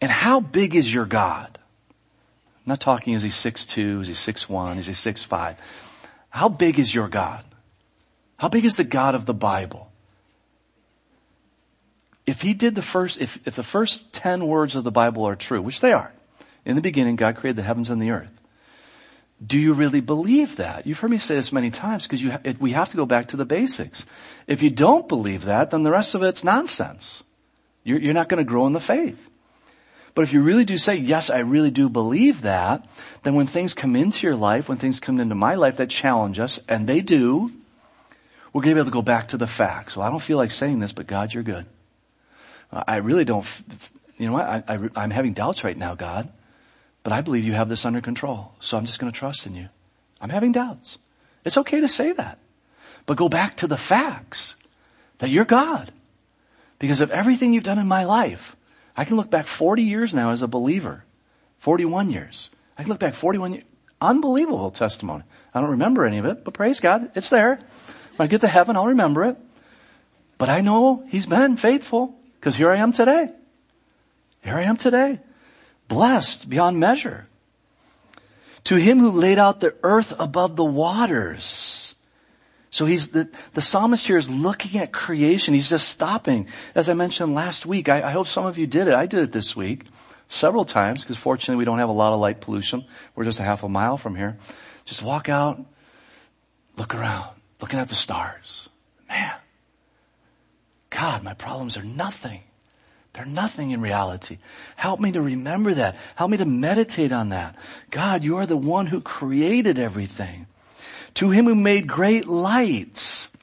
And 0.00 0.10
how 0.10 0.40
big 0.40 0.74
is 0.74 0.92
your 0.92 1.06
God? 1.06 1.58
I'm 2.66 2.70
not 2.70 2.80
talking 2.80 3.14
is 3.14 3.22
he 3.22 3.28
6'2, 3.28 4.02
is 4.02 4.08
he 4.08 4.14
6'1, 4.14 4.78
is 4.78 4.86
he 4.86 4.92
6'5? 4.92 5.56
How 6.30 6.48
big 6.48 6.78
is 6.78 6.94
your 6.94 7.08
God? 7.08 7.44
How 8.36 8.48
big 8.48 8.64
is 8.64 8.76
the 8.76 8.84
God 8.84 9.14
of 9.14 9.26
the 9.26 9.34
Bible? 9.34 9.90
If 12.26 12.42
he 12.42 12.54
did 12.54 12.74
the 12.74 12.82
first, 12.82 13.20
if, 13.20 13.38
if 13.46 13.56
the 13.56 13.62
first 13.62 14.12
10 14.12 14.46
words 14.46 14.74
of 14.76 14.84
the 14.84 14.92
Bible 14.92 15.26
are 15.26 15.36
true, 15.36 15.60
which 15.60 15.80
they 15.80 15.92
are, 15.92 16.12
in 16.64 16.76
the 16.76 16.82
beginning 16.82 17.16
God 17.16 17.36
created 17.36 17.56
the 17.56 17.62
heavens 17.62 17.90
and 17.90 18.00
the 18.00 18.10
earth. 18.10 18.30
Do 19.44 19.58
you 19.58 19.72
really 19.72 20.00
believe 20.00 20.56
that? 20.56 20.86
You've 20.86 20.98
heard 20.98 21.10
me 21.10 21.16
say 21.16 21.34
this 21.34 21.52
many 21.52 21.70
times 21.70 22.06
because 22.06 22.22
we 22.60 22.72
have 22.72 22.90
to 22.90 22.96
go 22.96 23.06
back 23.06 23.28
to 23.28 23.38
the 23.38 23.46
basics. 23.46 24.04
If 24.46 24.62
you 24.62 24.68
don't 24.68 25.08
believe 25.08 25.46
that, 25.46 25.70
then 25.70 25.82
the 25.82 25.90
rest 25.90 26.14
of 26.14 26.22
it's 26.22 26.44
nonsense. 26.44 27.22
You're, 27.82 27.98
you're 27.98 28.14
not 28.14 28.28
going 28.28 28.44
to 28.44 28.48
grow 28.48 28.66
in 28.66 28.74
the 28.74 28.80
faith. 28.80 29.29
But 30.14 30.22
if 30.22 30.32
you 30.32 30.42
really 30.42 30.64
do 30.64 30.76
say, 30.76 30.96
yes, 30.96 31.30
I 31.30 31.38
really 31.38 31.70
do 31.70 31.88
believe 31.88 32.42
that, 32.42 32.86
then 33.22 33.34
when 33.34 33.46
things 33.46 33.74
come 33.74 33.94
into 33.94 34.26
your 34.26 34.36
life, 34.36 34.68
when 34.68 34.78
things 34.78 35.00
come 35.00 35.20
into 35.20 35.34
my 35.34 35.54
life 35.54 35.76
that 35.76 35.90
challenge 35.90 36.38
us, 36.38 36.58
and 36.68 36.86
they 36.86 37.00
do, 37.00 37.52
we're 38.52 38.62
going 38.62 38.70
to 38.70 38.74
be 38.74 38.80
able 38.80 38.90
to 38.90 38.94
go 38.94 39.02
back 39.02 39.28
to 39.28 39.36
the 39.36 39.46
facts. 39.46 39.96
Well, 39.96 40.06
I 40.06 40.10
don't 40.10 40.22
feel 40.22 40.36
like 40.36 40.50
saying 40.50 40.80
this, 40.80 40.92
but 40.92 41.06
God, 41.06 41.32
you're 41.32 41.44
good. 41.44 41.66
I 42.72 42.96
really 42.96 43.24
don't, 43.24 43.46
you 44.16 44.26
know 44.26 44.32
what? 44.32 44.46
I, 44.46 44.62
I, 44.66 44.78
I'm 44.96 45.10
having 45.10 45.32
doubts 45.32 45.64
right 45.64 45.76
now, 45.76 45.94
God, 45.94 46.28
but 47.02 47.12
I 47.12 47.20
believe 47.20 47.44
you 47.44 47.52
have 47.52 47.68
this 47.68 47.84
under 47.84 48.00
control. 48.00 48.52
So 48.60 48.76
I'm 48.76 48.86
just 48.86 48.98
going 48.98 49.12
to 49.12 49.18
trust 49.18 49.46
in 49.46 49.54
you. 49.54 49.68
I'm 50.20 50.30
having 50.30 50.52
doubts. 50.52 50.98
It's 51.44 51.56
okay 51.58 51.80
to 51.80 51.88
say 51.88 52.12
that, 52.12 52.38
but 53.06 53.16
go 53.16 53.28
back 53.28 53.56
to 53.58 53.66
the 53.66 53.76
facts 53.76 54.56
that 55.18 55.30
you're 55.30 55.44
God. 55.44 55.92
Because 56.78 57.00
of 57.00 57.10
everything 57.10 57.52
you've 57.52 57.62
done 57.62 57.78
in 57.78 57.88
my 57.88 58.04
life, 58.04 58.56
I 58.96 59.04
can 59.04 59.16
look 59.16 59.30
back 59.30 59.46
40 59.46 59.82
years 59.82 60.14
now 60.14 60.30
as 60.30 60.42
a 60.42 60.48
believer. 60.48 61.04
41 61.58 62.10
years. 62.10 62.50
I 62.76 62.82
can 62.82 62.90
look 62.90 63.00
back 63.00 63.14
41 63.14 63.54
years. 63.54 63.64
Unbelievable 64.00 64.70
testimony. 64.70 65.24
I 65.54 65.60
don't 65.60 65.70
remember 65.70 66.06
any 66.06 66.18
of 66.18 66.24
it, 66.24 66.44
but 66.44 66.54
praise 66.54 66.80
God, 66.80 67.10
it's 67.14 67.28
there. 67.28 67.58
When 68.16 68.26
I 68.26 68.30
get 68.30 68.40
to 68.42 68.48
heaven, 68.48 68.76
I'll 68.76 68.86
remember 68.86 69.24
it. 69.24 69.36
But 70.38 70.48
I 70.48 70.62
know 70.62 71.04
He's 71.08 71.26
been 71.26 71.56
faithful 71.56 72.18
because 72.34 72.56
here 72.56 72.70
I 72.70 72.76
am 72.76 72.92
today. 72.92 73.30
Here 74.42 74.54
I 74.54 74.62
am 74.62 74.76
today. 74.76 75.20
Blessed 75.88 76.48
beyond 76.48 76.80
measure. 76.80 77.26
To 78.64 78.76
Him 78.76 79.00
who 79.00 79.10
laid 79.10 79.38
out 79.38 79.60
the 79.60 79.74
earth 79.82 80.14
above 80.18 80.56
the 80.56 80.64
waters. 80.64 81.94
So 82.70 82.86
he's, 82.86 83.08
the, 83.08 83.28
the 83.54 83.62
psalmist 83.62 84.06
here 84.06 84.16
is 84.16 84.30
looking 84.30 84.80
at 84.80 84.92
creation. 84.92 85.54
He's 85.54 85.70
just 85.70 85.88
stopping. 85.88 86.46
As 86.74 86.88
I 86.88 86.94
mentioned 86.94 87.34
last 87.34 87.66
week, 87.66 87.88
I, 87.88 88.02
I 88.02 88.10
hope 88.12 88.28
some 88.28 88.46
of 88.46 88.58
you 88.58 88.66
did 88.66 88.86
it. 88.86 88.94
I 88.94 89.06
did 89.06 89.20
it 89.20 89.32
this 89.32 89.56
week 89.56 89.86
several 90.28 90.64
times 90.64 91.02
because 91.02 91.16
fortunately 91.16 91.56
we 91.56 91.64
don't 91.64 91.80
have 91.80 91.88
a 91.88 91.92
lot 91.92 92.12
of 92.12 92.20
light 92.20 92.40
pollution. 92.40 92.84
We're 93.16 93.24
just 93.24 93.40
a 93.40 93.42
half 93.42 93.64
a 93.64 93.68
mile 93.68 93.96
from 93.96 94.14
here. 94.14 94.38
Just 94.84 95.02
walk 95.02 95.28
out, 95.28 95.64
look 96.76 96.94
around 96.94 97.28
looking 97.60 97.78
at 97.78 97.88
the 97.88 97.94
stars. 97.94 98.68
Man, 99.08 99.34
God, 100.88 101.22
my 101.22 101.34
problems 101.34 101.76
are 101.76 101.82
nothing. 101.82 102.42
They're 103.12 103.26
nothing 103.26 103.72
in 103.72 103.80
reality. 103.80 104.38
Help 104.76 105.00
me 105.00 105.12
to 105.12 105.20
remember 105.20 105.74
that. 105.74 105.96
Help 106.14 106.30
me 106.30 106.36
to 106.36 106.44
meditate 106.44 107.10
on 107.10 107.30
that. 107.30 107.56
God, 107.90 108.22
you 108.22 108.36
are 108.36 108.46
the 108.46 108.56
one 108.56 108.86
who 108.86 109.00
created 109.00 109.78
everything. 109.78 110.46
To 111.14 111.30
him 111.30 111.46
who 111.46 111.54
made 111.54 111.86
great 111.86 112.26
lights, 112.26 113.36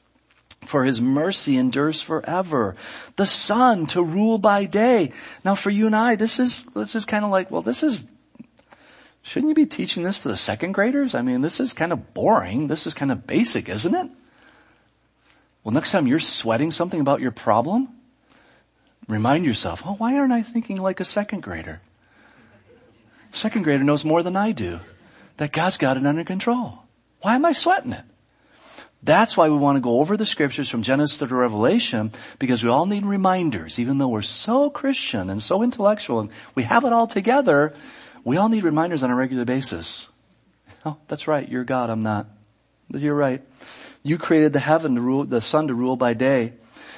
for 0.66 0.84
his 0.84 1.00
mercy 1.00 1.56
endures 1.56 2.02
forever. 2.02 2.76
The 3.16 3.26
sun 3.26 3.86
to 3.88 4.02
rule 4.02 4.38
by 4.38 4.64
day. 4.64 5.12
Now 5.44 5.54
for 5.54 5.70
you 5.70 5.86
and 5.86 5.96
I, 5.96 6.16
this 6.16 6.38
is, 6.38 6.64
this 6.74 6.94
is 6.94 7.04
kind 7.04 7.24
of 7.24 7.30
like, 7.30 7.50
well, 7.50 7.62
this 7.62 7.82
is 7.82 8.02
Shouldn't 9.28 9.50
you 9.50 9.54
be 9.54 9.66
teaching 9.66 10.04
this 10.04 10.22
to 10.22 10.28
the 10.28 10.38
second 10.38 10.72
graders? 10.72 11.14
I 11.14 11.20
mean, 11.20 11.42
this 11.42 11.60
is 11.60 11.74
kind 11.74 11.92
of 11.92 12.14
boring. 12.14 12.68
This 12.68 12.86
is 12.86 12.94
kind 12.94 13.12
of 13.12 13.26
basic, 13.26 13.68
isn't 13.68 13.94
it? 13.94 14.10
Well, 15.62 15.74
next 15.74 15.90
time 15.90 16.06
you're 16.06 16.18
sweating 16.18 16.70
something 16.70 16.98
about 16.98 17.20
your 17.20 17.30
problem, 17.30 17.88
remind 19.06 19.44
yourself, 19.44 19.82
oh, 19.84 19.96
why 19.96 20.16
aren't 20.16 20.32
I 20.32 20.40
thinking 20.40 20.78
like 20.78 20.98
a 21.00 21.04
second 21.04 21.42
grader? 21.42 21.82
Second 23.30 23.64
grader 23.64 23.84
knows 23.84 24.02
more 24.02 24.22
than 24.22 24.34
I 24.34 24.52
do. 24.52 24.80
That 25.36 25.52
God's 25.52 25.76
got 25.76 25.98
it 25.98 26.06
under 26.06 26.24
control. 26.24 26.84
Why 27.20 27.34
am 27.34 27.44
I 27.44 27.52
sweating 27.52 27.92
it? 27.92 28.04
That's 29.02 29.36
why 29.36 29.48
we 29.48 29.56
want 29.56 29.76
to 29.76 29.80
go 29.80 30.00
over 30.00 30.16
the 30.16 30.26
scriptures 30.26 30.68
from 30.68 30.82
Genesis 30.82 31.18
to 31.18 31.26
Revelation 31.26 32.12
because 32.38 32.64
we 32.64 32.70
all 32.70 32.86
need 32.86 33.04
reminders, 33.04 33.78
even 33.78 33.98
though 33.98 34.08
we're 34.08 34.22
so 34.22 34.70
Christian 34.70 35.30
and 35.30 35.40
so 35.40 35.62
intellectual 35.62 36.20
and 36.20 36.30
we 36.56 36.64
have 36.64 36.84
it 36.84 36.92
all 36.92 37.06
together. 37.06 37.74
We 38.24 38.36
all 38.36 38.48
need 38.48 38.64
reminders 38.64 39.02
on 39.04 39.10
a 39.10 39.14
regular 39.14 39.44
basis. 39.44 40.08
Oh, 40.84 40.96
that's 41.06 41.28
right. 41.28 41.48
You're 41.48 41.64
God. 41.64 41.90
I'm 41.90 42.02
not. 42.02 42.26
You're 42.90 43.14
right. 43.14 43.42
You 44.02 44.18
created 44.18 44.52
the 44.52 44.60
heaven 44.60 44.96
to 44.96 45.00
rule, 45.00 45.24
the 45.24 45.40
sun 45.40 45.68
to 45.68 45.74
rule 45.74 45.96
by 45.96 46.14
day 46.14 46.54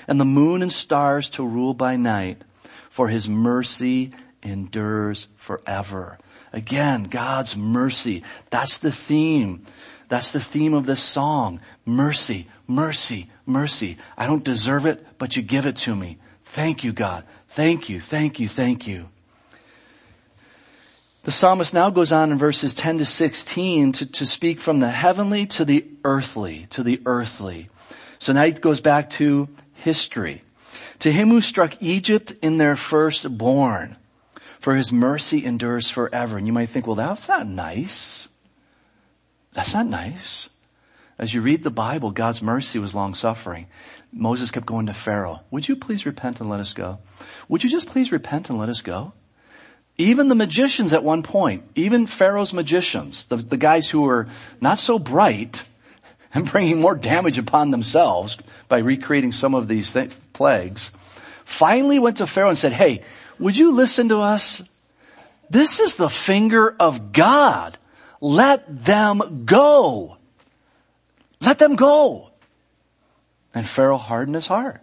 and 0.08 0.18
the 0.18 0.24
moon 0.24 0.62
and 0.62 0.72
stars 0.72 1.30
to 1.30 1.46
rule 1.46 1.74
by 1.74 1.96
night 1.96 2.42
for 2.90 3.08
his 3.08 3.28
mercy 3.28 4.12
endures 4.42 5.28
forever. 5.36 6.18
Again, 6.52 7.04
God's 7.04 7.56
mercy. 7.56 8.24
That's 8.50 8.78
the 8.78 8.90
theme. 8.90 9.66
That's 10.10 10.32
the 10.32 10.40
theme 10.40 10.74
of 10.74 10.86
this 10.86 11.00
song. 11.00 11.60
Mercy, 11.86 12.48
mercy, 12.66 13.30
mercy. 13.46 13.96
I 14.18 14.26
don't 14.26 14.44
deserve 14.44 14.84
it, 14.84 15.06
but 15.18 15.36
you 15.36 15.42
give 15.42 15.66
it 15.66 15.76
to 15.76 15.94
me. 15.94 16.18
Thank 16.44 16.82
you, 16.82 16.92
God. 16.92 17.24
Thank 17.48 17.88
you, 17.88 18.00
thank 18.00 18.40
you, 18.40 18.48
thank 18.48 18.88
you. 18.88 19.06
The 21.22 21.30
psalmist 21.30 21.72
now 21.72 21.90
goes 21.90 22.10
on 22.10 22.32
in 22.32 22.38
verses 22.38 22.74
10 22.74 22.98
to 22.98 23.06
16 23.06 23.92
to, 23.92 24.06
to 24.06 24.26
speak 24.26 24.60
from 24.60 24.80
the 24.80 24.90
heavenly 24.90 25.46
to 25.46 25.64
the 25.64 25.86
earthly, 26.02 26.66
to 26.70 26.82
the 26.82 27.00
earthly. 27.06 27.68
So 28.18 28.32
now 28.32 28.44
he 28.44 28.52
goes 28.52 28.80
back 28.80 29.10
to 29.10 29.48
history. 29.74 30.42
To 31.00 31.12
him 31.12 31.28
who 31.28 31.40
struck 31.40 31.80
Egypt 31.80 32.34
in 32.42 32.58
their 32.58 32.74
firstborn, 32.74 33.96
for 34.58 34.74
his 34.74 34.90
mercy 34.90 35.44
endures 35.44 35.88
forever. 35.88 36.36
And 36.36 36.48
you 36.48 36.52
might 36.52 36.70
think, 36.70 36.88
well, 36.88 36.96
that's 36.96 37.28
not 37.28 37.46
nice. 37.46 38.28
That's 39.52 39.74
not 39.74 39.86
nice. 39.86 40.48
As 41.18 41.34
you 41.34 41.42
read 41.42 41.62
the 41.62 41.70
Bible, 41.70 42.12
God's 42.12 42.40
mercy 42.40 42.78
was 42.78 42.94
long 42.94 43.14
suffering. 43.14 43.66
Moses 44.12 44.50
kept 44.50 44.66
going 44.66 44.86
to 44.86 44.94
Pharaoh. 44.94 45.40
Would 45.50 45.68
you 45.68 45.76
please 45.76 46.06
repent 46.06 46.40
and 46.40 46.48
let 46.48 46.60
us 46.60 46.72
go? 46.72 46.98
Would 47.48 47.62
you 47.62 47.70
just 47.70 47.88
please 47.88 48.10
repent 48.10 48.48
and 48.48 48.58
let 48.58 48.68
us 48.68 48.82
go? 48.82 49.12
Even 49.98 50.28
the 50.28 50.34
magicians 50.34 50.94
at 50.94 51.04
one 51.04 51.22
point, 51.22 51.64
even 51.74 52.06
Pharaoh's 52.06 52.54
magicians, 52.54 53.26
the, 53.26 53.36
the 53.36 53.58
guys 53.58 53.90
who 53.90 54.00
were 54.00 54.28
not 54.60 54.78
so 54.78 54.98
bright 54.98 55.64
and 56.34 56.50
bringing 56.50 56.80
more 56.80 56.94
damage 56.94 57.36
upon 57.36 57.70
themselves 57.70 58.38
by 58.68 58.78
recreating 58.78 59.32
some 59.32 59.54
of 59.54 59.68
these 59.68 59.92
th- 59.92 60.10
plagues, 60.32 60.90
finally 61.44 61.98
went 61.98 62.16
to 62.16 62.26
Pharaoh 62.26 62.48
and 62.48 62.58
said, 62.58 62.72
hey, 62.72 63.02
would 63.38 63.58
you 63.58 63.72
listen 63.72 64.08
to 64.08 64.20
us? 64.20 64.62
This 65.50 65.80
is 65.80 65.96
the 65.96 66.08
finger 66.08 66.74
of 66.80 67.12
God. 67.12 67.76
Let 68.20 68.84
them 68.84 69.44
go. 69.46 70.16
Let 71.40 71.58
them 71.58 71.76
go. 71.76 72.30
And 73.54 73.66
Pharaoh 73.66 73.96
hardened 73.96 74.34
his 74.34 74.46
heart. 74.46 74.82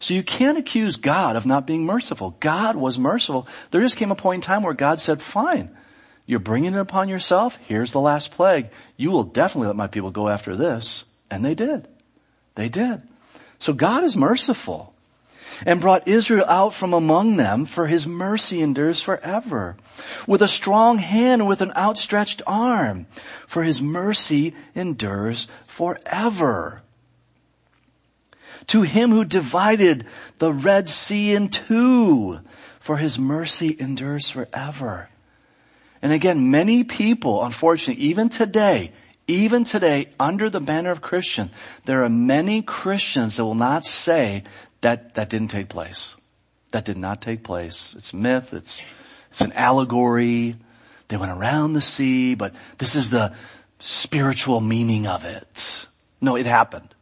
So 0.00 0.14
you 0.14 0.22
can't 0.22 0.58
accuse 0.58 0.96
God 0.96 1.34
of 1.34 1.44
not 1.44 1.66
being 1.66 1.84
merciful. 1.84 2.36
God 2.38 2.76
was 2.76 2.98
merciful. 2.98 3.48
There 3.70 3.80
just 3.80 3.96
came 3.96 4.12
a 4.12 4.16
point 4.16 4.44
in 4.44 4.46
time 4.46 4.62
where 4.62 4.74
God 4.74 5.00
said, 5.00 5.20
fine, 5.20 5.76
you're 6.24 6.38
bringing 6.38 6.74
it 6.74 6.78
upon 6.78 7.08
yourself. 7.08 7.58
Here's 7.66 7.90
the 7.90 8.00
last 8.00 8.30
plague. 8.30 8.68
You 8.96 9.10
will 9.10 9.24
definitely 9.24 9.66
let 9.66 9.76
my 9.76 9.88
people 9.88 10.12
go 10.12 10.28
after 10.28 10.54
this. 10.54 11.04
And 11.30 11.44
they 11.44 11.54
did. 11.54 11.88
They 12.54 12.68
did. 12.68 13.02
So 13.58 13.72
God 13.72 14.04
is 14.04 14.16
merciful 14.16 14.94
and 15.66 15.80
brought 15.80 16.08
Israel 16.08 16.44
out 16.48 16.74
from 16.74 16.92
among 16.92 17.36
them 17.36 17.64
for 17.64 17.86
his 17.86 18.06
mercy 18.06 18.60
endures 18.60 19.00
forever. 19.00 19.76
With 20.26 20.42
a 20.42 20.48
strong 20.48 20.98
hand 20.98 21.42
and 21.42 21.48
with 21.48 21.60
an 21.60 21.72
outstretched 21.76 22.42
arm 22.46 23.06
for 23.46 23.62
his 23.62 23.82
mercy 23.82 24.54
endures 24.74 25.48
forever. 25.66 26.82
To 28.68 28.82
him 28.82 29.10
who 29.10 29.24
divided 29.24 30.06
the 30.38 30.52
Red 30.52 30.88
Sea 30.88 31.34
in 31.34 31.48
two 31.48 32.40
for 32.80 32.98
his 32.98 33.18
mercy 33.18 33.76
endures 33.78 34.28
forever. 34.28 35.08
And 36.00 36.12
again, 36.12 36.50
many 36.50 36.84
people, 36.84 37.44
unfortunately, 37.44 38.04
even 38.04 38.28
today, 38.28 38.92
even 39.26 39.64
today, 39.64 40.08
under 40.18 40.48
the 40.48 40.60
banner 40.60 40.90
of 40.90 41.02
Christian, 41.02 41.50
there 41.84 42.04
are 42.04 42.08
many 42.08 42.62
Christians 42.62 43.36
that 43.36 43.44
will 43.44 43.54
not 43.54 43.84
say 43.84 44.44
that 44.80 45.14
that 45.14 45.28
didn't 45.28 45.48
take 45.48 45.68
place. 45.68 46.14
That 46.70 46.84
did 46.84 46.98
not 46.98 47.22
take 47.22 47.42
place. 47.42 47.94
It's 47.96 48.12
myth. 48.12 48.52
It's, 48.52 48.80
it's 49.30 49.40
an 49.40 49.52
allegory. 49.52 50.56
They 51.08 51.16
went 51.16 51.32
around 51.32 51.72
the 51.72 51.80
sea, 51.80 52.34
but 52.34 52.54
this 52.76 52.94
is 52.94 53.10
the 53.10 53.34
spiritual 53.78 54.60
meaning 54.60 55.06
of 55.06 55.24
it. 55.24 55.86
No, 56.20 56.36
it 56.36 56.46
happened. 56.46 56.94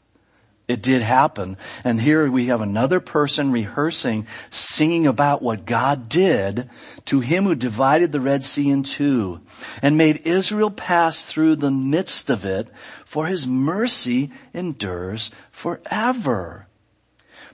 It 0.69 0.83
did 0.83 1.03
happen. 1.03 1.57
And 1.85 2.01
here 2.01 2.29
we 2.29 2.47
have 2.47 2.61
another 2.61 2.99
person 2.99 3.53
rehearsing, 3.53 4.27
singing 4.51 5.07
about 5.07 5.41
what 5.41 5.65
God 5.65 6.09
did 6.09 6.69
to 7.07 7.21
him 7.21 7.45
who 7.45 7.55
divided 7.55 8.11
the 8.11 8.21
Red 8.21 8.45
Sea 8.45 8.71
in 8.71 8.83
two 8.83 9.41
and 9.81 9.97
made 9.97 10.27
Israel 10.27 10.71
pass 10.71 11.25
through 11.25 11.57
the 11.57 11.71
midst 11.71 12.31
of 12.31 12.45
it 12.45 12.69
for 13.05 13.27
his 13.27 13.47
mercy 13.47 14.33
endures 14.53 15.31
forever 15.53 16.67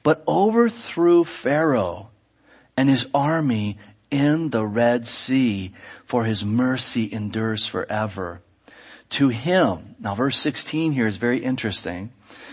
but 0.03 0.23
overthrew 0.27 1.25
Pharaoh 1.25 2.09
and 2.77 2.89
his 2.89 3.07
army 3.15 3.79
in 4.11 4.51
the 4.51 4.65
Red 4.67 5.07
Sea, 5.07 5.73
for 6.05 6.25
his 6.25 6.45
mercy 6.45 7.11
endures 7.13 7.67
forever. 7.67 8.41
To 9.11 9.29
him, 9.29 9.97
now 9.99 10.15
verse 10.15 10.39
16 10.39 10.93
here 10.93 11.07
is 11.07 11.17
very 11.17 11.43
interesting. 11.43 12.11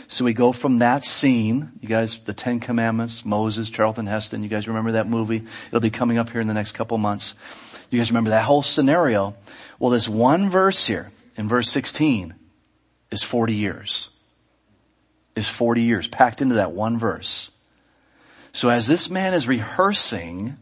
So 0.08 0.26
we 0.26 0.34
go 0.34 0.52
from 0.52 0.80
that 0.80 1.06
scene, 1.06 1.72
you 1.82 1.88
guys, 1.88 2.18
the 2.20 2.34
Ten 2.34 2.60
Commandments, 2.60 3.26
Moses, 3.26 3.70
Charlton 3.70 4.08
Heston, 4.08 4.42
you 4.42 4.50
guys 4.50 4.68
remember 4.68 4.94
that 4.94 5.08
movie? 5.08 5.44
It'll 5.68 5.80
be 5.80 5.90
coming 5.90 6.18
up 6.18 6.30
here 6.30 6.42
in 6.42 6.48
the 6.48 6.54
next 6.54 6.72
couple 6.72 6.98
months. 6.98 7.36
You 7.90 8.00
guys 8.00 8.10
remember 8.10 8.32
that 8.32 8.44
whole 8.44 8.64
scenario? 8.64 9.36
Well, 9.78 9.92
this 9.92 10.10
one 10.10 10.50
verse 10.50 10.88
here, 10.88 11.12
in 11.38 11.48
verse 11.48 11.70
16, 11.70 12.34
is 13.12 13.24
40 13.24 13.54
years 13.54 14.10
is 15.40 15.50
40 15.50 15.82
years 15.82 16.08
packed 16.08 16.42
into 16.42 16.56
that 16.56 16.72
one 16.72 17.00
verse. 17.00 17.50
So 18.52 18.70
as 18.70 18.88
this 18.88 19.10
man 19.10 19.34
is 19.34 19.48
rehearsing 19.48 20.58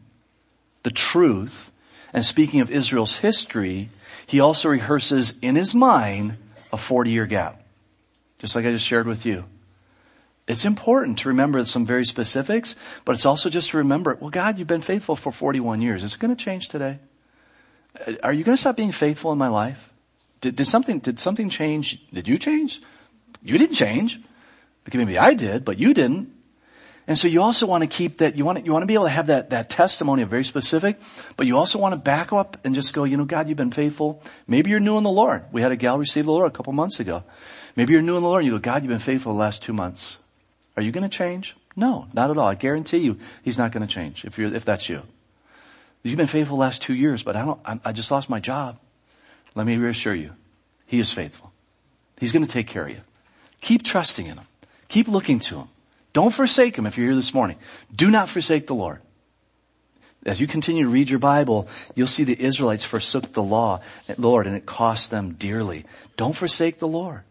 the 0.84 0.92
truth 0.92 1.72
and 2.14 2.24
speaking 2.24 2.62
of 2.62 2.72
Israel's 2.72 3.18
history, 3.18 3.90
he 4.26 4.40
also 4.40 4.70
rehearses 4.70 5.34
in 5.42 5.56
his 5.56 5.76
mind 5.76 6.38
a 6.72 6.78
40 6.78 7.12
year 7.12 7.26
gap. 7.26 7.62
Just 8.40 8.56
like 8.56 8.66
I 8.66 8.72
just 8.72 8.86
shared 8.86 9.08
with 9.08 9.26
you. 9.26 9.46
It's 10.48 10.64
important 10.64 11.20
to 11.20 11.30
remember 11.30 11.64
some 11.66 11.86
very 11.86 12.06
specifics, 12.06 12.76
but 13.04 13.14
it's 13.14 13.26
also 13.26 13.50
just 13.50 13.72
to 13.72 13.78
remember, 13.78 14.18
well 14.20 14.30
God, 14.30 14.58
you've 14.58 14.68
been 14.68 14.82
faithful 14.82 15.16
for 15.16 15.32
41 15.32 15.82
years. 15.82 16.04
Is 16.04 16.14
it 16.14 16.20
going 16.20 16.36
to 16.36 16.42
change 16.42 16.70
today? 16.70 17.00
Are 18.24 18.32
you 18.32 18.44
going 18.44 18.56
to 18.56 18.62
stop 18.62 18.78
being 18.78 18.92
faithful 18.92 19.32
in 19.32 19.38
my 19.38 19.48
life? 19.48 19.90
Did, 20.40 20.56
did 20.56 20.66
something, 20.66 21.00
did 21.00 21.20
something 21.20 21.50
change? 21.50 22.00
Did 22.14 22.28
you 22.28 22.38
change? 22.38 22.82
You 23.42 23.58
didn't 23.58 23.76
change. 23.76 24.20
Okay, 24.88 24.98
maybe 24.98 25.18
I 25.18 25.34
did, 25.34 25.66
but 25.66 25.78
you 25.78 25.94
didn't. 25.94 26.34
And 27.08 27.18
so 27.18 27.30
you 27.30 27.42
also 27.42 27.66
want 27.66 27.84
to 27.84 27.88
keep 27.88 28.18
that, 28.18 28.36
you 28.36 28.44
want 28.44 28.60
to, 28.60 28.66
you 28.66 28.74
want 28.74 28.84
to 28.84 28.88
be 28.88 28.94
able 28.94 29.06
to 29.06 29.12
have 29.12 29.28
that, 29.28 29.52
that 29.52 29.70
testimony 29.70 30.24
of 30.24 30.30
very 30.30 30.44
specific, 30.44 31.00
but 31.38 31.48
you 31.48 31.58
also 31.58 31.80
want 31.80 31.94
to 31.94 31.98
back 31.98 32.34
up 32.34 32.58
and 32.66 32.76
just 32.76 32.94
go, 32.94 33.06
you 33.06 33.16
know, 33.16 33.24
God, 33.24 33.48
you've 33.48 33.58
been 33.58 33.72
faithful. 33.72 34.22
Maybe 34.46 34.72
you're 34.72 34.82
new 34.82 34.98
in 34.98 35.04
the 35.06 35.10
Lord. 35.10 35.46
We 35.54 35.62
had 35.62 35.72
a 35.72 35.78
gal 35.78 35.98
receive 35.98 36.26
the 36.26 36.32
Lord 36.32 36.48
a 36.48 36.56
couple 36.56 36.74
months 36.74 37.00
ago. 37.00 37.24
Maybe 37.78 37.94
you're 37.94 38.02
new 38.02 38.18
in 38.18 38.24
the 38.24 38.28
Lord 38.28 38.44
and 38.44 38.52
you 38.52 38.60
go, 38.60 38.62
God, 38.62 38.84
you've 38.84 38.90
been 38.90 39.00
faithful 39.00 39.32
the 39.32 39.40
last 39.40 39.62
two 39.62 39.72
months. 39.72 40.18
Are 40.76 40.84
you 40.84 40.92
going 40.92 41.10
to 41.10 41.18
change? 41.18 41.56
No, 41.78 42.08
not 42.12 42.30
at 42.30 42.38
all. 42.38 42.48
I 42.48 42.56
guarantee 42.56 42.98
you, 42.98 43.18
He's 43.42 43.58
not 43.58 43.72
going 43.72 43.88
to 43.88 43.94
change 43.94 44.26
if 44.26 44.38
you're, 44.38 44.54
if 44.54 44.66
that's 44.66 44.90
you. 44.90 45.02
You've 46.04 46.18
been 46.18 46.28
faithful 46.28 46.58
the 46.58 46.62
last 46.62 46.82
two 46.82 46.94
years, 46.94 47.24
but 47.24 47.36
I 47.36 47.46
don't, 47.46 47.60
I, 47.66 47.80
I 47.86 47.92
just 47.94 48.12
lost 48.12 48.30
my 48.30 48.40
job. 48.40 48.80
Let 49.56 49.66
me 49.66 49.78
reassure 49.78 50.14
you, 50.14 50.32
He 50.86 51.00
is 51.00 51.14
faithful. 51.14 51.52
He's 52.20 52.32
going 52.32 52.46
to 52.46 52.52
take 52.52 52.68
care 52.68 52.84
of 52.84 52.90
you. 52.90 53.02
Keep 53.62 53.84
trusting 53.84 54.26
in 54.26 54.38
Him. 54.38 54.46
Keep 54.90 55.08
looking 55.08 55.40
to 55.40 55.58
Him. 55.58 55.68
Don't 56.14 56.34
forsake 56.34 56.78
Him 56.78 56.86
if 56.86 56.98
you're 56.98 57.08
here 57.08 57.16
this 57.16 57.34
morning. 57.34 57.58
Do 57.94 58.10
not 58.10 58.30
forsake 58.30 58.68
the 58.68 58.76
Lord. 58.76 59.02
As 60.26 60.42
you 60.42 60.48
continue 60.48 60.84
to 60.84 60.90
read 60.90 61.10
your 61.10 61.20
Bible, 61.20 61.68
you'll 61.96 62.08
see 62.08 62.24
the 62.24 62.40
Israelites 62.40 62.84
forsook 62.84 63.34
the 63.34 63.44
law, 63.44 63.82
Lord, 64.18 64.46
and 64.46 64.56
it 64.56 64.66
cost 64.66 65.10
them 65.10 65.34
dearly. 65.34 65.86
Don't 66.18 66.36
forsake 66.36 66.80
the 66.80 66.88
Lord. 66.88 67.22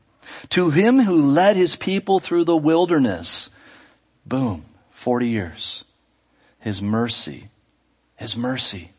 To 0.50 0.70
him 0.70 1.00
who 1.00 1.26
led 1.26 1.56
his 1.56 1.76
people 1.76 2.20
through 2.20 2.44
the 2.44 2.56
wilderness, 2.56 3.50
boom, 4.24 4.64
40 4.90 5.28
years. 5.28 5.84
His 6.58 6.80
mercy, 6.80 7.48
his 8.16 8.36
mercy. 8.36 8.90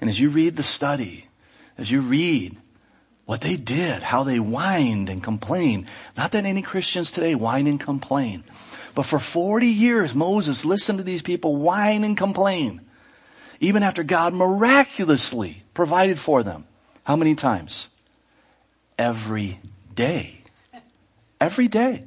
And 0.00 0.10
as 0.10 0.20
you 0.20 0.30
read 0.30 0.56
the 0.56 0.62
study, 0.62 1.26
as 1.76 1.90
you 1.90 2.00
read 2.00 2.56
what 3.28 3.42
they 3.42 3.56
did, 3.56 4.02
how 4.02 4.24
they 4.24 4.38
whined 4.38 5.10
and 5.10 5.22
complained. 5.22 5.86
Not 6.16 6.32
that 6.32 6.46
any 6.46 6.62
Christians 6.62 7.10
today 7.10 7.34
whine 7.34 7.66
and 7.66 7.78
complain, 7.78 8.42
but 8.94 9.02
for 9.02 9.18
40 9.18 9.66
years 9.66 10.14
Moses 10.14 10.64
listened 10.64 10.96
to 10.96 11.04
these 11.04 11.20
people 11.20 11.56
whine 11.56 12.04
and 12.04 12.16
complain. 12.16 12.80
Even 13.60 13.82
after 13.82 14.02
God 14.02 14.32
miraculously 14.32 15.62
provided 15.74 16.18
for 16.18 16.42
them. 16.42 16.64
How 17.04 17.16
many 17.16 17.34
times? 17.34 17.90
Every 18.96 19.60
day. 19.94 20.40
Every 21.38 21.68
day. 21.68 22.04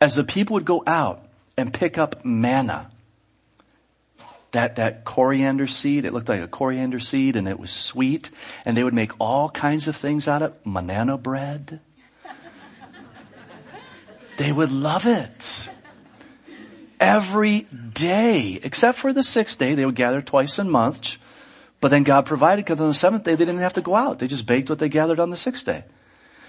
As 0.00 0.14
the 0.14 0.24
people 0.24 0.54
would 0.54 0.64
go 0.64 0.82
out 0.86 1.26
and 1.58 1.74
pick 1.74 1.98
up 1.98 2.24
manna 2.24 2.90
that, 4.52 4.76
that 4.76 5.04
coriander 5.04 5.66
seed. 5.66 6.04
It 6.04 6.12
looked 6.12 6.28
like 6.28 6.40
a 6.40 6.48
coriander 6.48 7.00
seed 7.00 7.36
and 7.36 7.48
it 7.48 7.58
was 7.58 7.70
sweet. 7.70 8.30
And 8.64 8.76
they 8.76 8.84
would 8.84 8.94
make 8.94 9.12
all 9.18 9.50
kinds 9.50 9.88
of 9.88 9.96
things 9.96 10.28
out 10.28 10.42
of 10.42 10.52
it. 10.52 10.60
Manana 10.64 11.18
bread. 11.18 11.80
they 14.36 14.52
would 14.52 14.70
love 14.70 15.06
it. 15.06 15.68
Every 17.00 17.62
day, 17.62 18.60
except 18.62 18.98
for 18.98 19.12
the 19.12 19.24
sixth 19.24 19.58
day, 19.58 19.74
they 19.74 19.84
would 19.84 19.96
gather 19.96 20.22
twice 20.22 20.58
a 20.58 20.64
month. 20.64 21.16
But 21.80 21.90
then 21.90 22.04
God 22.04 22.26
provided 22.26 22.64
because 22.64 22.80
on 22.80 22.86
the 22.86 22.94
seventh 22.94 23.24
day 23.24 23.34
they 23.34 23.44
didn't 23.44 23.60
have 23.60 23.72
to 23.72 23.80
go 23.80 23.96
out. 23.96 24.20
They 24.20 24.28
just 24.28 24.46
baked 24.46 24.70
what 24.70 24.78
they 24.78 24.88
gathered 24.88 25.18
on 25.18 25.30
the 25.30 25.36
sixth 25.36 25.66
day. 25.66 25.84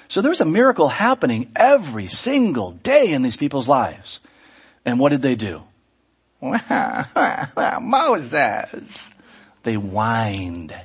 So 0.10 0.22
there 0.22 0.30
was 0.30 0.42
a 0.42 0.46
miracle 0.46 0.90
happening 0.90 1.52
every 1.56 2.08
single 2.08 2.72
day 2.72 3.14
in 3.14 3.24
these 3.24 3.38
people's 3.38 3.68
lives. 3.68 4.20
And 4.86 5.00
what 5.00 5.10
did 5.10 5.24
they 5.24 5.36
do? 5.36 5.64
Moses. 7.82 9.12
They 9.64 9.76
whined. 9.76 10.76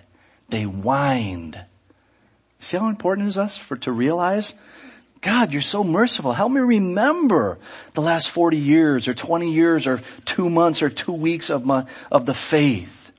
They 0.48 0.62
whined. 0.62 1.60
See 2.60 2.76
how 2.76 2.88
important 2.88 3.26
it 3.26 3.30
is 3.30 3.38
us 3.38 3.56
for 3.56 3.76
to 3.78 3.92
realize, 3.92 4.54
God, 5.20 5.52
you're 5.52 5.62
so 5.62 5.82
merciful. 5.82 6.32
Help 6.32 6.52
me 6.52 6.60
remember 6.60 7.58
the 7.94 8.00
last 8.00 8.30
40 8.30 8.56
years 8.56 9.08
or 9.08 9.14
20 9.14 9.52
years 9.52 9.86
or 9.86 10.00
two 10.24 10.48
months 10.48 10.82
or 10.82 10.90
two 10.90 11.12
weeks 11.12 11.50
of 11.50 11.64
my, 11.64 11.86
of 12.10 12.24
the 12.24 12.34
faith. 12.34 13.10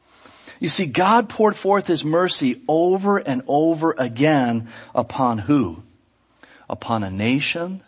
You 0.60 0.70
see, 0.70 0.86
God 0.86 1.30
poured 1.30 1.56
forth 1.56 1.88
His 1.88 2.04
mercy 2.04 2.62
over 2.68 3.18
and 3.18 3.42
over 3.48 3.96
again 3.98 4.70
upon 4.96 5.40
who? 5.40 5.84
Upon 6.70 7.04
a 7.04 7.10
nation 7.10 7.82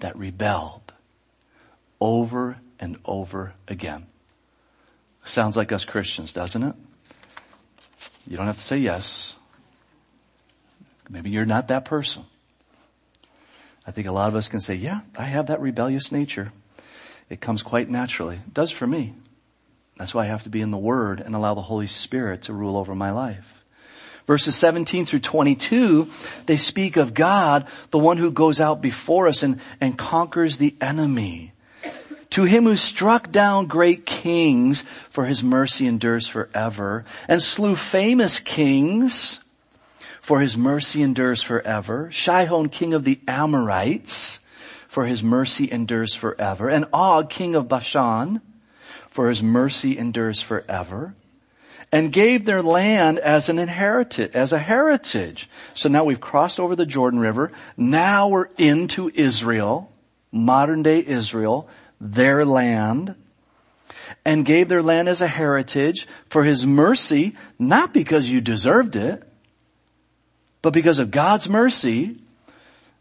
that 0.00 0.16
rebelled 0.16 0.92
over 2.00 2.56
and 2.82 2.98
over 3.04 3.54
again. 3.68 4.06
Sounds 5.24 5.56
like 5.56 5.70
us 5.70 5.84
Christians, 5.84 6.32
doesn't 6.32 6.62
it? 6.64 6.74
You 8.26 8.36
don't 8.36 8.46
have 8.46 8.58
to 8.58 8.62
say 8.62 8.78
yes. 8.78 9.34
Maybe 11.08 11.30
you're 11.30 11.46
not 11.46 11.68
that 11.68 11.84
person. 11.84 12.24
I 13.86 13.92
think 13.92 14.08
a 14.08 14.12
lot 14.12 14.28
of 14.28 14.34
us 14.34 14.48
can 14.48 14.60
say, 14.60 14.74
yeah, 14.74 15.00
I 15.16 15.24
have 15.24 15.46
that 15.46 15.60
rebellious 15.60 16.10
nature. 16.10 16.52
It 17.30 17.40
comes 17.40 17.62
quite 17.62 17.88
naturally. 17.88 18.36
It 18.36 18.52
does 18.52 18.72
for 18.72 18.86
me. 18.86 19.14
That's 19.96 20.12
why 20.12 20.24
I 20.24 20.26
have 20.26 20.42
to 20.42 20.48
be 20.48 20.60
in 20.60 20.72
the 20.72 20.76
Word 20.76 21.20
and 21.20 21.36
allow 21.36 21.54
the 21.54 21.62
Holy 21.62 21.86
Spirit 21.86 22.42
to 22.42 22.52
rule 22.52 22.76
over 22.76 22.96
my 22.96 23.12
life. 23.12 23.64
Verses 24.26 24.56
17 24.56 25.06
through 25.06 25.20
22, 25.20 26.08
they 26.46 26.56
speak 26.56 26.96
of 26.96 27.14
God, 27.14 27.66
the 27.90 27.98
one 27.98 28.16
who 28.16 28.32
goes 28.32 28.60
out 28.60 28.80
before 28.80 29.28
us 29.28 29.44
and, 29.44 29.60
and 29.80 29.96
conquers 29.96 30.56
the 30.56 30.74
enemy. 30.80 31.51
To 32.32 32.44
him 32.44 32.64
who 32.64 32.76
struck 32.76 33.30
down 33.30 33.66
great 33.66 34.06
kings, 34.06 34.86
for 35.10 35.26
his 35.26 35.44
mercy 35.44 35.86
endures 35.86 36.26
forever, 36.26 37.04
and 37.28 37.42
slew 37.42 37.76
famous 37.76 38.38
kings, 38.38 39.44
for 40.22 40.40
his 40.40 40.56
mercy 40.56 41.02
endures 41.02 41.42
forever. 41.42 42.10
Sihon, 42.10 42.70
king 42.70 42.94
of 42.94 43.04
the 43.04 43.20
Amorites, 43.28 44.38
for 44.88 45.04
his 45.04 45.22
mercy 45.22 45.70
endures 45.70 46.14
forever. 46.14 46.70
And 46.70 46.86
Og, 46.94 47.28
king 47.28 47.54
of 47.54 47.68
Bashan, 47.68 48.40
for 49.10 49.28
his 49.28 49.42
mercy 49.42 49.98
endures 49.98 50.40
forever. 50.40 51.14
And 51.90 52.10
gave 52.10 52.46
their 52.46 52.62
land 52.62 53.18
as 53.18 53.50
an 53.50 53.58
inheritance, 53.58 54.34
as 54.34 54.54
a 54.54 54.58
heritage. 54.58 55.50
So 55.74 55.90
now 55.90 56.04
we've 56.04 56.18
crossed 56.18 56.58
over 56.58 56.76
the 56.76 56.86
Jordan 56.86 57.20
River. 57.20 57.52
Now 57.76 58.28
we're 58.28 58.48
into 58.56 59.10
Israel, 59.14 59.92
modern 60.30 60.82
day 60.82 61.04
Israel, 61.06 61.68
their 62.02 62.44
land 62.44 63.14
and 64.24 64.44
gave 64.44 64.68
their 64.68 64.82
land 64.82 65.08
as 65.08 65.22
a 65.22 65.28
heritage 65.28 66.08
for 66.28 66.42
his 66.42 66.66
mercy, 66.66 67.36
not 67.58 67.94
because 67.94 68.28
you 68.28 68.40
deserved 68.40 68.96
it, 68.96 69.22
but 70.62 70.72
because 70.72 70.98
of 70.98 71.10
God's 71.10 71.48
mercy, 71.48 72.16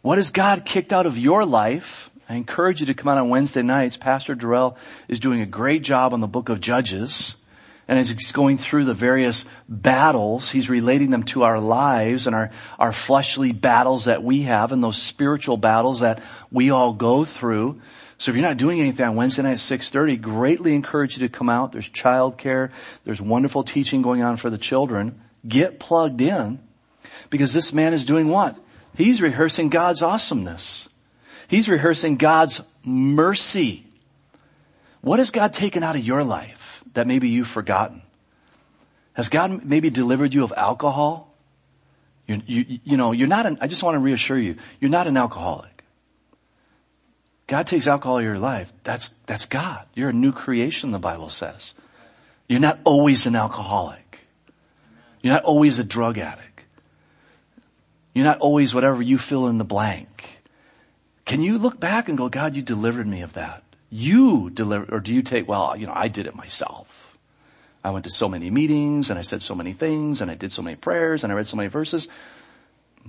what 0.02 0.18
has 0.18 0.30
God 0.30 0.66
kicked 0.66 0.94
out 0.94 1.06
of 1.08 1.18
your 1.18 1.46
life? 1.46 2.10
I 2.30 2.36
encourage 2.36 2.80
you 2.80 2.86
to 2.88 2.94
come 2.94 3.08
out 3.10 3.18
on 3.18 3.30
Wednesday 3.30 3.62
nights. 3.62 3.98
Pastor 3.98 4.36
Durrell 4.36 4.78
is 5.08 5.20
doing 5.20 5.42
a 5.42 5.46
great 5.46 5.82
job 5.82 6.14
on 6.14 6.22
the 6.22 6.28
book 6.28 6.50
of 6.50 6.62
Judges. 6.62 7.36
And 7.88 8.00
as 8.00 8.10
he's 8.10 8.32
going 8.32 8.58
through 8.58 8.86
the 8.86 8.94
various 8.94 9.46
battles, 9.68 10.50
he's 10.50 10.70
relating 10.70 11.10
them 11.10 11.24
to 11.24 11.44
our 11.44 11.60
lives 11.60 12.26
and 12.26 12.36
our, 12.36 12.52
our 12.80 12.94
fleshly 12.94 13.52
battles 13.52 14.06
that 14.06 14.24
we 14.24 14.44
have 14.44 14.72
and 14.72 14.84
those 14.84 15.02
spiritual 15.02 15.58
battles 15.58 16.00
that 16.00 16.24
we 16.52 16.70
all 16.70 16.94
go 16.94 17.26
through. 17.26 17.82
So 18.22 18.30
if 18.30 18.36
you're 18.36 18.48
not 18.48 18.58
doing 18.58 18.80
anything 18.80 19.04
on 19.04 19.16
Wednesday 19.16 19.42
night 19.42 19.54
at 19.54 19.58
6.30, 19.58 20.22
greatly 20.22 20.76
encourage 20.76 21.18
you 21.18 21.28
to 21.28 21.34
come 21.34 21.50
out. 21.50 21.72
There's 21.72 21.90
childcare. 21.90 22.70
There's 23.04 23.20
wonderful 23.20 23.64
teaching 23.64 24.04
going 24.04 24.22
on 24.22 24.38
for 24.38 24.52
the 24.52 24.60
children. 24.60 25.20
Get 25.48 25.80
plugged 25.80 26.22
in 26.22 26.60
because 27.32 27.52
this 27.52 27.74
man 27.74 27.94
is 27.94 28.06
doing 28.06 28.30
what? 28.30 28.56
He's 28.96 29.24
rehearsing 29.24 29.70
God's 29.70 30.04
awesomeness. 30.04 30.88
He's 31.48 31.68
rehearsing 31.68 32.18
God's 32.18 32.62
mercy. 32.86 33.88
What 35.02 35.18
has 35.18 35.32
God 35.32 35.52
taken 35.52 35.82
out 35.82 35.96
of 35.96 36.06
your 36.06 36.24
life 36.24 36.84
that 36.94 37.08
maybe 37.08 37.28
you've 37.28 37.48
forgotten? 37.48 38.04
Has 39.14 39.30
God 39.30 39.66
maybe 39.66 39.90
delivered 39.90 40.32
you 40.32 40.44
of 40.44 40.54
alcohol? 40.56 41.34
You, 42.28 42.40
you, 42.46 42.80
you 42.84 42.98
know, 42.98 43.14
you're 43.14 43.28
not 43.28 43.48
an, 43.48 43.58
I 43.62 43.66
just 43.66 43.82
want 43.82 43.96
to 43.96 44.00
reassure 44.00 44.38
you, 44.38 44.58
you're 44.80 44.92
not 44.92 45.08
an 45.08 45.18
alcoholic. 45.18 45.71
God 47.52 47.68
takes 47.68 47.86
alcohol 47.86 48.16
out 48.16 48.20
of 48.20 48.24
your 48.24 48.40
life. 48.40 48.72
That's, 48.86 49.10
that's 49.26 49.46
God. 49.46 49.86
You're 49.94 50.12
a 50.12 50.14
new 50.14 50.32
creation, 50.32 50.92
the 50.92 51.00
Bible 51.00 51.30
says. 51.30 51.74
You're 52.48 52.62
not 52.62 52.80
always 52.86 53.26
an 53.26 53.36
alcoholic. 53.36 54.22
You're 55.22 55.34
not 55.34 55.44
always 55.44 55.78
a 55.78 55.84
drug 55.84 56.18
addict. 56.18 56.64
You're 58.14 58.24
not 58.24 58.40
always 58.40 58.74
whatever 58.74 59.02
you 59.02 59.18
fill 59.18 59.48
in 59.48 59.58
the 59.58 59.66
blank. 59.66 60.40
Can 61.26 61.42
you 61.42 61.58
look 61.58 61.78
back 61.78 62.08
and 62.08 62.18
go, 62.18 62.30
God, 62.30 62.56
you 62.56 62.62
delivered 62.62 63.06
me 63.06 63.20
of 63.20 63.34
that? 63.34 63.64
You 63.90 64.50
delivered, 64.50 64.94
or 64.94 65.02
do 65.02 65.14
you 65.14 65.22
take, 65.22 65.46
well, 65.46 65.76
you 65.76 65.88
know, 65.88 65.94
I 65.94 66.08
did 66.08 66.28
it 66.28 66.36
myself. 66.36 67.18
I 67.84 67.90
went 67.90 68.06
to 68.06 68.12
so 68.12 68.30
many 68.30 68.50
meetings 68.50 69.10
and 69.10 69.20
I 69.20 69.24
said 69.24 69.42
so 69.42 69.56
many 69.56 69.74
things 69.74 70.22
and 70.22 70.32
I 70.32 70.36
did 70.36 70.54
so 70.54 70.62
many 70.62 70.78
prayers 70.78 71.26
and 71.26 71.34
I 71.34 71.36
read 71.36 71.48
so 71.48 71.58
many 71.58 71.68
verses. 71.68 72.08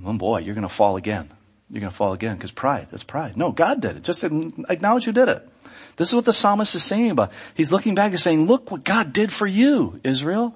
Oh 0.05 0.13
boy, 0.15 0.41
you're 0.41 0.57
going 0.57 0.67
to 0.67 0.75
fall 0.75 0.97
again. 0.97 1.31
You're 1.73 1.81
going 1.81 1.91
to 1.91 1.97
fall 1.97 2.13
again 2.13 2.37
because 2.37 2.53
pride, 2.53 2.89
that's 2.91 3.03
pride. 3.03 3.37
No, 3.37 3.51
God 3.51 3.81
did 3.81 3.97
it. 3.97 4.05
Just 4.05 4.23
acknowledge 4.23 5.05
who 5.05 5.13
did 5.13 5.29
it. 5.29 5.49
This 5.97 6.11
is 6.11 6.15
what 6.15 6.27
the 6.27 6.33
psalmist 6.33 6.75
is 6.75 6.85
saying 6.85 7.11
about. 7.11 7.33
He's 7.55 7.73
looking 7.73 7.95
back 7.95 8.11
and 8.13 8.21
saying, 8.21 8.47
look 8.47 8.71
what 8.71 8.85
God 8.85 9.13
did 9.13 9.33
for 9.33 9.47
you, 9.47 9.99
Israel. 10.05 10.55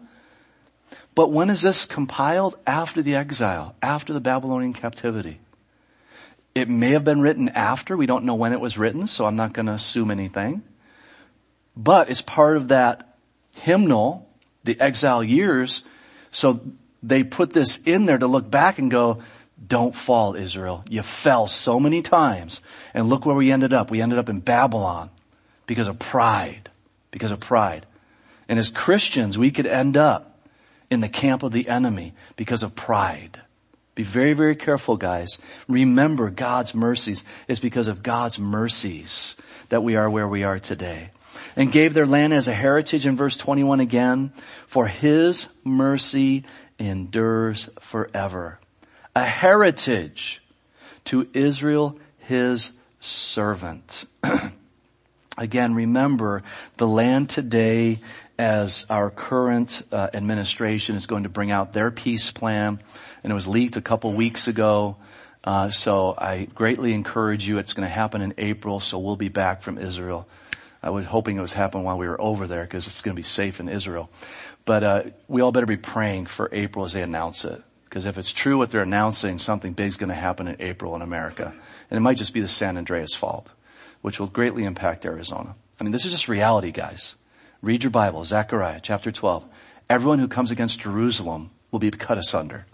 But 1.15 1.33
when 1.33 1.49
is 1.49 1.63
this 1.63 1.87
compiled? 1.87 2.59
After 2.67 3.01
the 3.01 3.15
exile, 3.15 3.75
after 3.81 4.13
the 4.13 4.21
Babylonian 4.21 4.75
captivity. 4.75 5.41
It 6.55 6.69
may 6.69 6.91
have 6.91 7.05
been 7.05 7.21
written 7.21 7.49
after. 7.49 7.97
We 7.97 8.07
don't 8.07 8.25
know 8.25 8.35
when 8.35 8.53
it 8.53 8.61
was 8.61 8.77
written, 8.77 9.07
so 9.07 9.25
I'm 9.25 9.37
not 9.37 9.55
going 9.55 9.67
to 9.67 9.73
assume 9.73 10.11
anything. 10.11 10.63
But 11.75 12.11
it's 12.11 12.23
part 12.23 12.59
of 12.59 12.69
that 12.69 13.17
hymnal, 13.55 14.29
the 14.65 14.79
exile 14.79 15.25
years. 15.25 15.83
So 16.31 16.61
they 17.03 17.25
put 17.25 17.55
this 17.55 17.79
in 17.79 18.05
there 18.05 18.19
to 18.19 18.27
look 18.27 18.51
back 18.51 18.79
and 18.79 18.91
go, 18.91 19.23
don't 19.65 19.95
fall, 19.95 20.37
Israel. 20.37 20.85
You 20.89 21.03
fell 21.03 21.47
so 21.47 21.81
many 21.81 22.03
times. 22.03 22.61
And 22.93 23.09
look 23.09 23.25
where 23.25 23.37
we 23.37 23.51
ended 23.51 23.73
up. 23.73 23.91
We 23.91 24.03
ended 24.03 24.19
up 24.19 24.29
in 24.29 24.41
Babylon 24.41 25.11
because 25.67 25.89
of 25.89 25.99
pride. 25.99 26.71
Because 27.11 27.31
of 27.31 27.41
pride. 27.41 27.87
And 28.49 28.59
as 28.59 28.71
Christians, 28.71 29.39
we 29.39 29.51
could 29.51 29.67
end 29.67 29.97
up 29.97 30.39
in 30.91 31.01
the 31.01 31.09
camp 31.09 31.43
of 31.43 31.53
the 31.53 31.69
enemy 31.69 32.15
because 32.37 32.63
of 32.63 32.75
pride. 32.75 33.41
Be 33.95 34.03
very, 34.03 34.35
very 34.35 34.55
careful, 34.55 34.97
guys. 34.97 35.39
Remember 35.69 36.31
God's 36.31 36.75
mercies. 36.75 37.25
It's 37.49 37.61
because 37.61 37.89
of 37.89 38.03
God's 38.03 38.39
mercies 38.39 39.37
that 39.71 39.83
we 39.83 39.97
are 39.97 40.09
where 40.09 40.29
we 40.29 40.45
are 40.45 40.59
today. 40.59 41.11
And 41.57 41.73
gave 41.73 41.95
their 41.95 42.07
land 42.07 42.35
as 42.35 42.47
a 42.47 42.53
heritage 42.53 43.07
in 43.07 43.17
verse 43.17 43.37
21 43.37 43.81
again, 43.81 44.33
for 44.67 44.87
his 44.87 45.49
mercy 45.65 46.45
endures 46.79 47.71
forever. 47.81 48.61
A 49.17 49.25
heritage 49.25 50.43
to 51.07 51.27
Israel, 51.33 51.99
his 52.19 52.73
servant. 53.01 54.05
Again, 55.39 55.75
remember 55.75 56.43
the 56.77 56.87
land 56.87 57.31
today 57.31 58.01
as 58.39 58.85
our 58.91 59.09
current 59.09 59.81
uh, 59.91 60.11
administration 60.13 60.97
is 60.97 61.07
going 61.07 61.23
to 61.23 61.31
bring 61.31 61.51
out 61.51 61.73
their 61.73 61.91
peace 61.91 62.31
plan, 62.31 62.79
and 63.25 63.31
it 63.31 63.35
was 63.35 63.47
leaked 63.47 63.77
a 63.77 63.81
couple 63.81 64.13
weeks 64.13 64.49
ago. 64.49 64.99
Uh, 65.43 65.71
so 65.71 66.15
I 66.19 66.45
greatly 66.55 66.93
encourage 66.93 67.49
you. 67.49 67.57
It's 67.57 67.73
going 67.73 67.89
to 67.89 67.95
happen 67.95 68.21
in 68.21 68.35
April, 68.37 68.81
so 68.81 68.99
we'll 68.99 69.17
be 69.17 69.31
back 69.31 69.63
from 69.63 69.79
Israel. 69.79 70.29
I 70.83 70.91
was 70.91 71.07
hoping 71.07 71.39
it 71.39 71.41
was 71.41 71.55
happening 71.55 71.85
while 71.85 71.97
we 71.97 72.07
were 72.07 72.21
over 72.21 72.47
there 72.47 72.65
because 72.65 72.87
it's 72.87 73.01
going 73.01 73.15
to 73.15 73.19
be 73.19 73.27
safe 73.27 73.61
in 73.61 73.71
Israel. 73.71 74.11
But 74.67 74.85
uh, 74.85 75.03
we 75.27 75.41
all 75.41 75.53
better 75.53 75.65
be 75.65 75.79
praying 75.79 76.27
for 76.27 76.51
April 76.53 76.85
as 76.85 76.93
they 76.93 77.01
announce 77.01 77.47
it. 77.47 77.63
Because 77.97 78.05
if 78.05 78.19
it's 78.19 78.31
true 78.31 78.59
what 78.59 78.69
they're 78.69 78.83
announcing, 78.83 79.39
something 79.39 79.73
big 79.73 79.87
is 79.87 79.97
going 79.97 80.11
to 80.11 80.15
happen 80.15 80.49
in 80.49 80.57
April 80.61 80.95
in 80.97 81.01
America. 81.01 81.55
And 81.91 81.97
it 81.97 82.03
might 82.03 82.19
just 82.19 82.35
be 82.35 82.43
the 82.43 82.47
San 82.47 82.77
Andreas 82.77 83.15
fault, 83.15 83.53
which 84.03 84.21
will 84.21 84.27
greatly 84.27 84.65
impact 84.65 85.07
Arizona. 85.07 85.55
I 85.81 85.83
mean, 85.83 85.93
this 85.93 86.05
is 86.05 86.13
just 86.13 86.29
reality, 86.29 86.73
guys. 86.73 87.15
Read 87.63 87.85
your 87.85 87.91
Bible, 87.91 88.23
Zechariah 88.27 88.81
chapter 88.83 89.11
12. 89.11 89.47
Everyone 89.89 90.19
who 90.19 90.29
comes 90.29 90.51
against 90.51 90.81
Jerusalem 90.81 91.49
will 91.71 91.79
be 91.79 91.91
cut 91.91 92.19
asunder. 92.19 92.67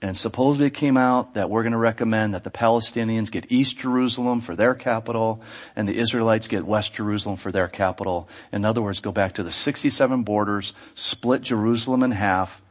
And 0.00 0.16
supposedly 0.16 0.68
it 0.68 0.72
came 0.72 0.96
out 0.96 1.34
that 1.34 1.50
we're 1.50 1.62
going 1.62 1.72
to 1.72 1.78
recommend 1.78 2.32
that 2.32 2.42
the 2.44 2.50
Palestinians 2.50 3.30
get 3.30 3.52
East 3.52 3.76
Jerusalem 3.76 4.40
for 4.40 4.56
their 4.56 4.74
capital 4.74 5.42
and 5.74 5.86
the 5.86 5.98
Israelites 5.98 6.48
get 6.48 6.64
West 6.64 6.94
Jerusalem 6.94 7.36
for 7.36 7.52
their 7.52 7.68
capital. 7.68 8.30
In 8.50 8.64
other 8.64 8.80
words, 8.80 9.00
go 9.00 9.12
back 9.12 9.34
to 9.34 9.42
the 9.42 9.52
67 9.52 10.22
borders, 10.22 10.72
split 10.94 11.42
Jerusalem 11.42 12.02
in 12.02 12.12
half, 12.12 12.62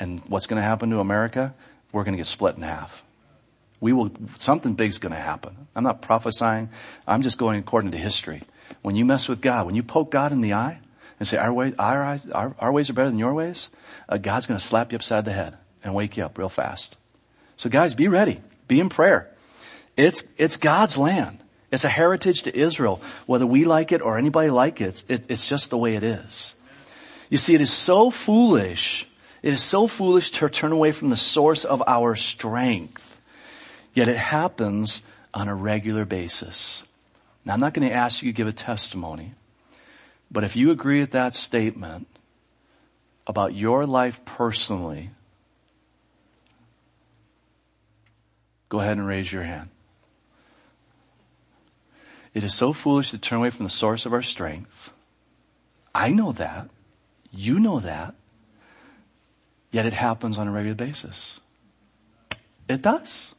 and 0.00 0.20
what's 0.26 0.46
going 0.46 0.56
to 0.56 0.66
happen 0.66 0.90
to 0.90 0.98
America? 0.98 1.54
We're 1.92 2.04
going 2.04 2.14
to 2.14 2.18
get 2.18 2.26
split 2.26 2.56
in 2.56 2.62
half. 2.62 3.04
We 3.80 3.92
will, 3.92 4.10
something 4.38 4.74
big's 4.74 4.98
going 4.98 5.12
to 5.12 5.20
happen. 5.20 5.56
I'm 5.76 5.84
not 5.84 6.02
prophesying. 6.02 6.70
I'm 7.06 7.22
just 7.22 7.38
going 7.38 7.58
according 7.60 7.92
to 7.92 7.98
history. 7.98 8.42
When 8.82 8.96
you 8.96 9.04
mess 9.04 9.28
with 9.28 9.40
God, 9.40 9.66
when 9.66 9.74
you 9.74 9.82
poke 9.82 10.10
God 10.10 10.32
in 10.32 10.40
the 10.40 10.54
eye 10.54 10.80
and 11.18 11.28
say, 11.28 11.36
our, 11.36 11.52
way, 11.52 11.74
our, 11.78 12.18
our, 12.32 12.54
our 12.58 12.72
ways 12.72 12.90
are 12.90 12.94
better 12.94 13.08
than 13.08 13.18
your 13.18 13.34
ways, 13.34 13.68
uh, 14.08 14.16
God's 14.16 14.46
going 14.46 14.58
to 14.58 14.64
slap 14.64 14.92
you 14.92 14.96
upside 14.96 15.24
the 15.24 15.32
head 15.32 15.56
and 15.84 15.94
wake 15.94 16.16
you 16.16 16.24
up 16.24 16.36
real 16.38 16.48
fast. 16.48 16.96
So 17.56 17.70
guys, 17.70 17.94
be 17.94 18.08
ready. 18.08 18.40
Be 18.68 18.80
in 18.80 18.88
prayer. 18.88 19.30
It's, 19.96 20.24
it's 20.38 20.56
God's 20.56 20.96
land. 20.96 21.42
It's 21.70 21.84
a 21.84 21.88
heritage 21.88 22.42
to 22.44 22.56
Israel. 22.56 23.00
Whether 23.26 23.46
we 23.46 23.64
like 23.64 23.92
it 23.92 24.02
or 24.02 24.18
anybody 24.18 24.50
like 24.50 24.80
it, 24.80 25.04
it, 25.08 25.24
it's 25.28 25.48
just 25.48 25.70
the 25.70 25.78
way 25.78 25.94
it 25.94 26.02
is. 26.02 26.54
You 27.28 27.38
see, 27.38 27.54
it 27.54 27.60
is 27.60 27.72
so 27.72 28.10
foolish. 28.10 29.06
It 29.42 29.52
is 29.52 29.62
so 29.62 29.86
foolish 29.86 30.30
to 30.32 30.48
turn 30.48 30.72
away 30.72 30.92
from 30.92 31.10
the 31.10 31.16
source 31.16 31.64
of 31.64 31.82
our 31.86 32.14
strength. 32.14 33.20
Yet 33.94 34.08
it 34.08 34.18
happens 34.18 35.02
on 35.32 35.48
a 35.48 35.54
regular 35.54 36.04
basis. 36.04 36.84
Now 37.44 37.54
I'm 37.54 37.60
not 37.60 37.74
going 37.74 37.88
to 37.88 37.94
ask 37.94 38.22
you 38.22 38.30
to 38.32 38.36
give 38.36 38.46
a 38.46 38.52
testimony, 38.52 39.34
But 40.30 40.44
if 40.44 40.54
you 40.56 40.70
agree 40.70 41.00
with 41.00 41.10
that 41.12 41.34
statement 41.34 42.06
about 43.26 43.54
your 43.54 43.86
life 43.86 44.24
personally, 44.24 45.10
go 48.68 48.80
ahead 48.80 48.96
and 48.96 49.06
raise 49.06 49.32
your 49.32 49.42
hand. 49.42 49.70
It 52.32 52.44
is 52.44 52.54
so 52.54 52.72
foolish 52.72 53.10
to 53.10 53.18
turn 53.18 53.38
away 53.38 53.50
from 53.50 53.64
the 53.64 53.70
source 53.70 54.06
of 54.06 54.12
our 54.12 54.22
strength. 54.22 54.92
I 55.92 56.10
know 56.10 56.30
that. 56.32 56.68
You 57.32 57.58
know 57.58 57.80
that. 57.80 58.14
Yet 59.70 59.86
it 59.86 59.92
happens 59.92 60.38
on 60.38 60.48
a 60.48 60.50
regular 60.50 60.74
basis. 60.74 61.38
It 62.68 62.82
does. 62.82 63.34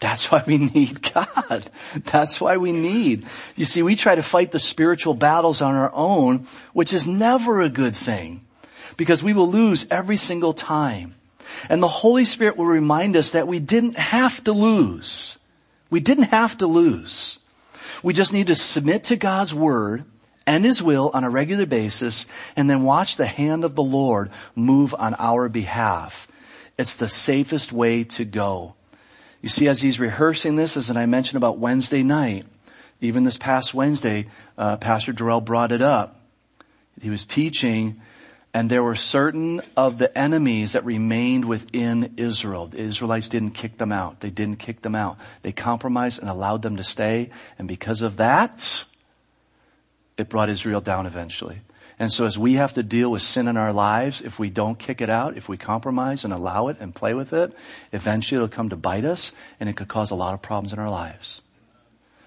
That's 0.00 0.30
why 0.30 0.44
we 0.46 0.58
need 0.58 1.12
God. 1.12 1.70
That's 2.04 2.40
why 2.40 2.56
we 2.56 2.72
need. 2.72 3.26
You 3.56 3.64
see, 3.64 3.82
we 3.82 3.96
try 3.96 4.14
to 4.14 4.22
fight 4.22 4.52
the 4.52 4.60
spiritual 4.60 5.14
battles 5.14 5.60
on 5.60 5.74
our 5.74 5.92
own, 5.92 6.46
which 6.72 6.92
is 6.92 7.06
never 7.06 7.60
a 7.60 7.68
good 7.68 7.96
thing 7.96 8.44
because 8.96 9.22
we 9.22 9.32
will 9.32 9.50
lose 9.50 9.86
every 9.90 10.16
single 10.16 10.52
time. 10.52 11.14
And 11.68 11.82
the 11.82 11.88
Holy 11.88 12.24
Spirit 12.24 12.56
will 12.56 12.66
remind 12.66 13.16
us 13.16 13.30
that 13.30 13.48
we 13.48 13.58
didn't 13.58 13.98
have 13.98 14.44
to 14.44 14.52
lose. 14.52 15.38
We 15.90 16.00
didn't 16.00 16.24
have 16.24 16.58
to 16.58 16.66
lose. 16.66 17.38
We 18.02 18.12
just 18.12 18.32
need 18.32 18.48
to 18.48 18.54
submit 18.54 19.04
to 19.04 19.16
God's 19.16 19.54
word 19.54 20.04
and 20.48 20.64
his 20.64 20.82
will 20.82 21.10
on 21.12 21.24
a 21.24 21.30
regular 21.30 21.66
basis 21.66 22.24
and 22.56 22.70
then 22.70 22.82
watch 22.82 23.18
the 23.18 23.26
hand 23.26 23.64
of 23.64 23.74
the 23.74 23.82
Lord 23.82 24.30
move 24.56 24.94
on 24.98 25.14
our 25.18 25.46
behalf. 25.50 26.26
It's 26.78 26.96
the 26.96 27.06
safest 27.06 27.70
way 27.70 28.04
to 28.04 28.24
go. 28.24 28.74
You 29.42 29.50
see, 29.50 29.68
as 29.68 29.82
he's 29.82 30.00
rehearsing 30.00 30.56
this, 30.56 30.78
as 30.78 30.90
I 30.90 31.04
mentioned 31.04 31.36
about 31.36 31.58
Wednesday 31.58 32.02
night, 32.02 32.46
even 33.02 33.24
this 33.24 33.36
past 33.36 33.74
Wednesday, 33.74 34.26
uh, 34.56 34.78
Pastor 34.78 35.12
Durrell 35.12 35.42
brought 35.42 35.70
it 35.70 35.82
up. 35.82 36.18
He 37.02 37.10
was 37.10 37.26
teaching 37.26 38.00
and 38.54 38.70
there 38.70 38.82
were 38.82 38.94
certain 38.94 39.60
of 39.76 39.98
the 39.98 40.16
enemies 40.16 40.72
that 40.72 40.86
remained 40.86 41.44
within 41.44 42.14
Israel. 42.16 42.68
The 42.68 42.80
Israelites 42.80 43.28
didn't 43.28 43.50
kick 43.50 43.76
them 43.76 43.92
out. 43.92 44.20
They 44.20 44.30
didn't 44.30 44.60
kick 44.60 44.80
them 44.80 44.94
out. 44.94 45.18
They 45.42 45.52
compromised 45.52 46.20
and 46.20 46.30
allowed 46.30 46.62
them 46.62 46.78
to 46.78 46.82
stay. 46.82 47.28
And 47.58 47.68
because 47.68 48.00
of 48.00 48.16
that, 48.16 48.84
it 50.18 50.28
brought 50.28 50.50
Israel 50.50 50.82
down 50.82 51.06
eventually. 51.06 51.60
And 51.98 52.12
so 52.12 52.26
as 52.26 52.36
we 52.36 52.54
have 52.54 52.74
to 52.74 52.82
deal 52.82 53.10
with 53.10 53.22
sin 53.22 53.48
in 53.48 53.56
our 53.56 53.72
lives, 53.72 54.20
if 54.20 54.38
we 54.38 54.50
don't 54.50 54.78
kick 54.78 55.00
it 55.00 55.10
out, 55.10 55.36
if 55.36 55.48
we 55.48 55.56
compromise 55.56 56.24
and 56.24 56.32
allow 56.32 56.68
it 56.68 56.76
and 56.78 56.94
play 56.94 57.14
with 57.14 57.32
it, 57.32 57.52
eventually 57.92 58.36
it'll 58.36 58.48
come 58.48 58.68
to 58.68 58.76
bite 58.76 59.04
us 59.04 59.32
and 59.58 59.68
it 59.68 59.76
could 59.76 59.88
cause 59.88 60.10
a 60.10 60.14
lot 60.14 60.34
of 60.34 60.42
problems 60.42 60.72
in 60.72 60.78
our 60.78 60.90
lives. 60.90 61.40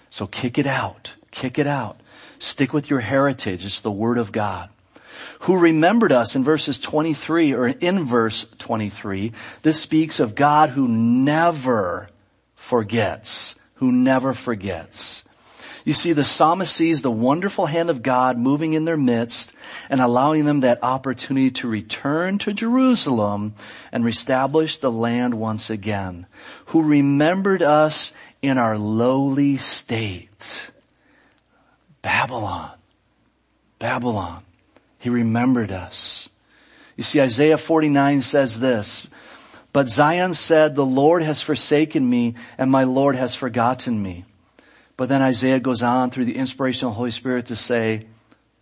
So 0.10 0.27
kick 0.27 0.58
it 0.58 0.67
out. 0.67 1.13
Kick 1.30 1.60
it 1.60 1.67
out. 1.67 2.01
Stick 2.39 2.73
with 2.73 2.89
your 2.89 2.99
heritage. 2.99 3.65
It's 3.65 3.82
the 3.82 3.91
Word 3.91 4.17
of 4.17 4.32
God 4.32 4.69
who 5.41 5.58
remembered 5.58 6.12
us 6.12 6.36
in 6.36 6.43
verses 6.43 6.80
23 6.80 7.54
or 7.54 7.67
in 7.67 8.06
verse 8.06 8.45
23. 8.60 9.32
This 9.62 9.82
speaks 9.82 10.19
of 10.19 10.36
God 10.36 10.69
who 10.69 10.88
never 10.88 12.10
forgets, 12.56 13.56
who 13.75 13.91
never 13.91 14.34
forgets. 14.34 15.27
You 15.84 15.94
see, 15.94 16.13
the 16.13 16.24
psalmist 16.24 16.76
sees 16.76 17.02
the 17.02 17.12
wonderful 17.12 17.65
hand 17.65 17.89
of 17.89 18.04
God 18.04 18.38
moving 18.38 18.74
in 18.74 18.86
their 18.86 18.98
midst 18.98 19.54
and 19.89 20.00
allowing 20.00 20.46
them 20.46 20.60
that 20.60 20.84
opportunity 20.84 21.52
to 21.52 21.67
return 21.67 22.38
to 22.39 22.54
Jerusalem 22.54 23.56
and 23.91 24.06
reestablish 24.06 24.78
the 24.78 24.91
land 24.91 25.36
once 25.36 25.70
again, 25.70 26.28
who 26.67 26.84
remembered 26.84 27.63
us 27.63 28.13
in 28.41 28.58
our 28.58 28.78
lowly 28.78 29.58
state. 29.58 30.70
Babylon. 32.02 32.72
Babylon. 33.80 34.44
He 35.00 35.10
remembered 35.10 35.72
us. 35.72 36.30
You 36.96 37.04
see, 37.04 37.20
Isaiah 37.22 37.58
49 37.58 38.22
says 38.22 38.60
this, 38.60 39.08
but 39.74 39.88
Zion 39.88 40.34
said, 40.34 40.76
the 40.76 40.86
Lord 40.86 41.24
has 41.24 41.41
forsaken 41.41 42.08
me 42.08 42.36
and 42.58 42.70
my 42.70 42.84
Lord 42.84 43.15
has 43.15 43.34
forgotten 43.34 44.02
me. 44.02 44.26
But 45.02 45.10
then 45.10 45.24
Isaiah 45.24 45.60
goes 45.60 45.82
on 45.82 46.12
through 46.12 46.26
the 46.26 46.36
inspiration 46.36 46.86
of 46.86 46.92
the 46.92 46.98
Holy 46.98 47.10
Spirit 47.10 47.48
to 47.48 47.56
say, 47.56 48.06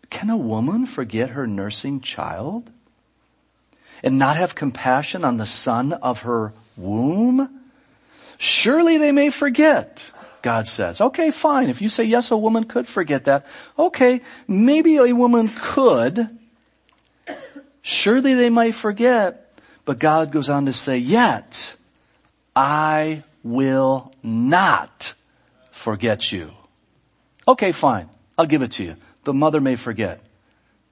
can 0.10 0.30
a 0.30 0.38
woman 0.38 0.86
forget 0.86 1.32
her 1.32 1.46
nursing 1.46 2.00
child 2.00 2.72
and 4.02 4.18
not 4.18 4.38
have 4.38 4.56
compassion 4.56 5.26
on 5.26 5.36
the 5.36 5.46
son 5.46 5.92
of 5.92 6.22
her 6.22 6.54
womb? 6.78 7.60
Surely 8.38 8.98
they 8.98 9.12
may 9.12 9.32
forget, 9.32 10.02
God 10.42 10.66
says. 10.66 11.02
Okay, 11.02 11.30
fine. 11.30 11.68
If 11.68 11.82
you 11.82 11.90
say 11.90 12.06
yes, 12.06 12.32
a 12.32 12.38
woman 12.38 12.64
could 12.64 12.88
forget 12.88 13.26
that. 13.26 13.46
Okay, 13.78 14.22
maybe 14.48 14.96
a 14.96 15.12
woman 15.12 15.52
could. 15.54 16.40
Surely 17.82 18.34
they 18.36 18.50
might 18.50 18.76
forget. 18.76 19.60
But 19.84 20.00
God 20.00 20.32
goes 20.32 20.50
on 20.50 20.68
to 20.68 20.72
say, 20.72 21.00
yet 21.00 21.76
I 22.56 23.24
will 23.44 24.14
not 24.24 25.16
forget 25.80 26.32
you. 26.32 26.52
Okay, 27.48 27.72
fine. 27.72 28.10
I'll 28.38 28.46
give 28.46 28.62
it 28.62 28.72
to 28.74 28.84
you. 28.84 28.96
The 29.24 29.34
mother 29.34 29.62
may 29.62 29.76
forget. 29.76 30.22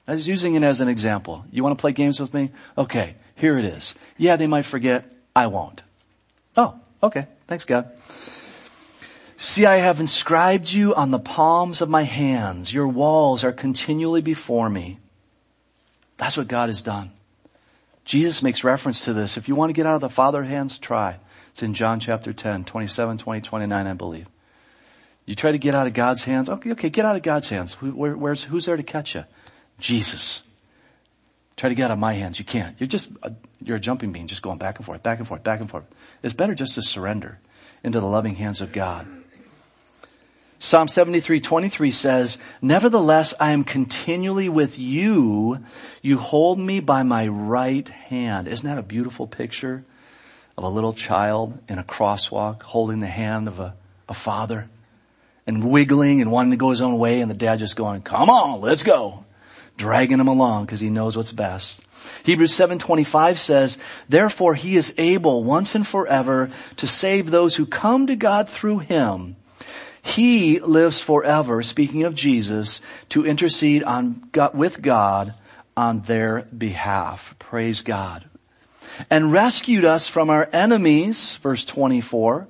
I 0.08 0.13
was 0.13 0.28
using 0.28 0.56
it 0.56 0.63
as 0.63 0.82
an 0.82 0.88
example. 0.88 1.45
You 1.52 1.63
want 1.63 1.78
to 1.78 1.82
play 1.82 1.91
games 1.91 2.19
with 2.19 2.34
me? 2.34 2.52
Okay, 2.78 3.15
here 3.36 3.58
it 3.58 3.65
is. 3.65 3.95
Yeah, 4.17 4.38
they 4.38 4.47
might 4.47 4.65
forget. 4.65 5.12
I 5.36 5.47
won't. 5.47 5.84
Oh, 6.56 6.80
okay. 7.04 7.28
Thanks 7.47 7.65
God. 7.65 7.91
See, 9.36 9.65
I 9.65 9.78
have 9.78 10.00
inscribed 10.00 10.71
you 10.71 10.95
on 10.95 11.12
the 11.12 11.19
palms 11.19 11.82
of 11.82 11.89
my 11.89 12.04
hands. 12.04 12.73
Your 12.73 12.88
walls 12.88 13.43
are 13.43 13.52
continually 13.52 14.21
before 14.21 14.69
me. 14.69 15.00
That's 16.15 16.38
what 16.38 16.47
God 16.47 16.69
has 16.69 16.82
done. 16.82 17.12
Jesus 18.04 18.41
makes 18.41 18.63
reference 18.63 19.06
to 19.06 19.13
this. 19.13 19.38
If 19.38 19.47
you 19.47 19.56
want 19.56 19.69
to 19.69 19.73
get 19.73 19.86
out 19.86 19.95
of 19.95 20.02
the 20.02 20.10
Father's 20.10 20.47
hands, 20.47 20.80
try. 20.80 21.19
It's 21.52 21.62
in 21.62 21.73
John 21.73 22.00
chapter 22.00 22.34
10, 22.34 22.63
27, 22.63 23.17
20, 23.17 23.41
29, 23.41 23.88
I 23.88 23.93
believe. 23.93 24.28
You 25.28 25.36
try 25.36 25.52
to 25.52 25.58
get 25.58 25.76
out 25.76 25.88
of 25.88 25.94
God's 25.94 26.24
hands. 26.24 26.50
Okay, 26.50 26.72
okay, 26.72 26.90
get 26.90 27.06
out 27.06 27.18
of 27.18 27.22
God's 27.22 27.50
hands. 27.50 27.74
Where, 27.74 28.16
where's, 28.16 28.44
who's 28.44 28.66
there 28.66 28.78
to 28.78 28.82
catch 28.82 29.13
you? 29.13 29.26
Jesus. 29.78 30.42
Try 31.58 31.68
to 31.68 31.76
get 31.76 31.86
out 31.86 31.92
of 31.92 32.00
my 32.00 32.13
hands. 32.13 32.40
You 32.40 32.46
can't. 32.46 32.80
You're 32.80 32.88
just, 32.88 33.12
a, 33.22 33.34
you're 33.62 33.76
a 33.76 33.80
jumping 33.80 34.13
bean, 34.13 34.28
just 34.28 34.42
going 34.42 34.58
back 34.58 34.78
and 34.78 34.86
forth, 34.86 35.04
back 35.04 35.20
and 35.20 35.28
forth, 35.28 35.44
back 35.44 35.60
and 35.60 35.70
forth. 35.70 35.84
It's 36.24 36.34
better 36.34 36.56
just 36.56 36.76
to 36.76 36.82
surrender 36.82 37.40
into 37.84 38.00
the 38.00 38.08
loving 38.08 38.36
hands 38.36 38.62
of 38.62 38.72
God. 38.72 39.06
Psalm 40.60 40.88
73, 40.88 41.42
23 41.42 41.92
says, 41.92 42.38
Nevertheless, 42.62 43.34
I 43.38 43.52
am 43.52 43.66
continually 43.66 44.48
with 44.48 44.80
you. 44.80 45.60
You 46.02 46.20
hold 46.20 46.58
me 46.58 46.80
by 46.80 47.04
my 47.04 47.28
right 47.28 47.88
hand. 47.88 48.48
Isn't 48.48 48.68
that 48.68 48.78
a 48.78 48.84
beautiful 48.84 49.28
picture 49.28 49.84
of 50.58 50.63
a 50.63 50.70
little 50.70 50.94
child 50.94 51.60
in 51.68 51.80
a 51.80 51.84
crosswalk 51.84 52.63
holding 52.63 53.02
the 53.02 53.08
hand 53.08 53.50
of 53.50 53.60
a, 53.60 53.76
a 54.08 54.13
father 54.13 54.70
and 55.48 55.64
wiggling 55.64 56.22
and 56.22 56.32
wanting 56.32 56.52
to 56.52 56.58
go 56.58 56.70
his 56.70 56.82
own 56.82 57.00
way 57.00 57.22
and 57.22 57.32
the 57.32 57.36
dad 57.36 57.60
just 57.60 57.76
going, 57.76 58.02
come 58.02 58.30
on, 58.30 58.62
let's 58.62 58.84
go. 58.84 59.24
Dragging 59.78 60.20
him 60.20 60.28
along 60.28 60.66
because 60.66 60.80
he 60.80 60.90
knows 60.90 61.16
what's 61.16 61.32
best. 61.32 61.80
Hebrews 62.24 62.54
7:25 62.54 63.38
says, 63.38 63.78
"Therefore 64.10 64.56
he 64.56 64.76
is 64.76 64.94
able 64.98 65.44
once 65.44 65.76
and 65.76 65.86
forever 65.86 66.50
to 66.78 66.88
save 66.88 67.30
those 67.30 67.56
who 67.56 67.66
come 67.66 68.08
to 68.08 68.16
God 68.16 68.50
through 68.50 68.80
him." 68.80 69.36
He 70.02 70.60
lives 70.60 71.00
forever, 71.00 71.62
speaking 71.64 72.04
of 72.04 72.16
Jesus, 72.16 72.82
to 73.10 73.26
intercede 73.26 73.84
on 73.84 74.30
with 74.54 74.82
God 74.82 75.34
on 75.76 76.02
their 76.02 76.48
behalf. 76.58 77.36
Praise 77.40 77.82
God. 77.82 78.24
And 79.10 79.34
rescued 79.34 79.86
us 79.86 80.08
from 80.08 80.30
our 80.30 80.50
enemies, 80.54 81.38
verse 81.44 81.66
24, 81.66 82.48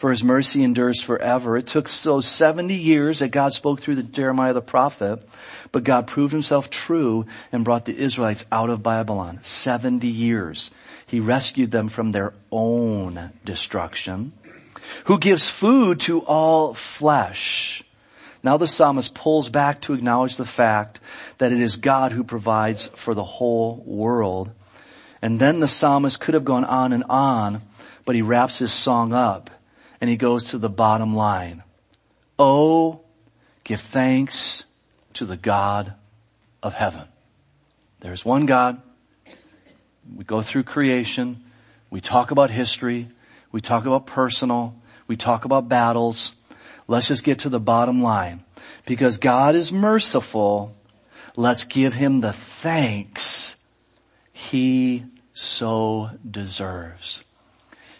for 0.00 0.10
his 0.10 0.24
mercy 0.24 0.64
endures 0.64 1.02
forever. 1.02 1.58
It 1.58 1.66
took 1.66 1.86
so 1.86 2.22
70 2.22 2.74
years 2.74 3.18
that 3.18 3.28
God 3.28 3.52
spoke 3.52 3.80
through 3.80 3.96
the 3.96 4.02
Jeremiah 4.02 4.54
the 4.54 4.62
prophet, 4.62 5.22
but 5.72 5.84
God 5.84 6.06
proved 6.06 6.32
himself 6.32 6.70
true 6.70 7.26
and 7.52 7.66
brought 7.66 7.84
the 7.84 7.94
Israelites 7.94 8.46
out 8.50 8.70
of 8.70 8.82
Babylon. 8.82 9.40
70 9.42 10.08
years. 10.08 10.70
He 11.06 11.20
rescued 11.20 11.70
them 11.70 11.90
from 11.90 12.12
their 12.12 12.32
own 12.50 13.30
destruction 13.44 14.32
who 15.04 15.18
gives 15.18 15.50
food 15.50 16.00
to 16.00 16.20
all 16.20 16.72
flesh. 16.72 17.84
Now 18.42 18.56
the 18.56 18.66
psalmist 18.66 19.14
pulls 19.14 19.50
back 19.50 19.82
to 19.82 19.92
acknowledge 19.92 20.38
the 20.38 20.46
fact 20.46 20.98
that 21.36 21.52
it 21.52 21.60
is 21.60 21.76
God 21.76 22.12
who 22.12 22.24
provides 22.24 22.86
for 22.86 23.14
the 23.14 23.22
whole 23.22 23.82
world. 23.84 24.50
And 25.20 25.38
then 25.38 25.60
the 25.60 25.68
psalmist 25.68 26.20
could 26.20 26.32
have 26.32 26.46
gone 26.46 26.64
on 26.64 26.94
and 26.94 27.04
on, 27.10 27.60
but 28.06 28.14
he 28.14 28.22
wraps 28.22 28.60
his 28.60 28.72
song 28.72 29.12
up 29.12 29.50
and 30.00 30.08
he 30.08 30.16
goes 30.16 30.46
to 30.46 30.58
the 30.58 30.70
bottom 30.70 31.14
line. 31.14 31.62
Oh, 32.38 33.00
give 33.64 33.80
thanks 33.80 34.64
to 35.14 35.26
the 35.26 35.36
God 35.36 35.94
of 36.62 36.74
heaven. 36.74 37.06
There's 38.00 38.24
one 38.24 38.46
God. 38.46 38.80
We 40.16 40.24
go 40.24 40.42
through 40.42 40.64
creation. 40.64 41.44
We 41.90 42.00
talk 42.00 42.30
about 42.30 42.50
history. 42.50 43.08
We 43.52 43.60
talk 43.60 43.84
about 43.84 44.06
personal. 44.06 44.74
We 45.06 45.16
talk 45.16 45.44
about 45.44 45.68
battles. 45.68 46.34
Let's 46.88 47.08
just 47.08 47.24
get 47.24 47.40
to 47.40 47.48
the 47.48 47.60
bottom 47.60 48.02
line. 48.02 48.44
Because 48.86 49.18
God 49.18 49.54
is 49.54 49.70
merciful, 49.70 50.74
let's 51.36 51.64
give 51.64 51.94
him 51.94 52.20
the 52.20 52.32
thanks 52.32 53.56
he 54.32 55.04
so 55.34 56.10
deserves. 56.28 57.22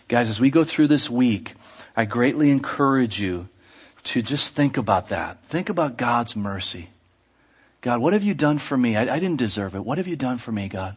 Guys, 0.09 0.29
as 0.29 0.41
we 0.41 0.51
go 0.51 0.65
through 0.65 0.89
this 0.89 1.09
week, 1.09 1.55
I 2.01 2.07
greatly 2.07 2.51
encourage 2.51 3.21
you 3.21 3.51
to 4.05 4.23
just 4.23 4.57
think 4.57 4.79
about 4.79 5.11
that. 5.11 5.45
Think 5.45 5.69
about 5.69 5.99
God's 5.99 6.35
mercy. 6.35 6.89
God, 7.83 8.01
what 8.01 8.15
have 8.15 8.23
you 8.23 8.33
done 8.33 8.57
for 8.57 8.75
me? 8.75 8.97
I, 8.97 9.03
I, 9.03 9.19
didn't 9.19 9.37
deserve 9.37 9.75
it. 9.75 9.85
What 9.85 9.99
have 9.99 10.09
you 10.09 10.17
done 10.17 10.39
for 10.39 10.51
me, 10.51 10.67
God? 10.69 10.97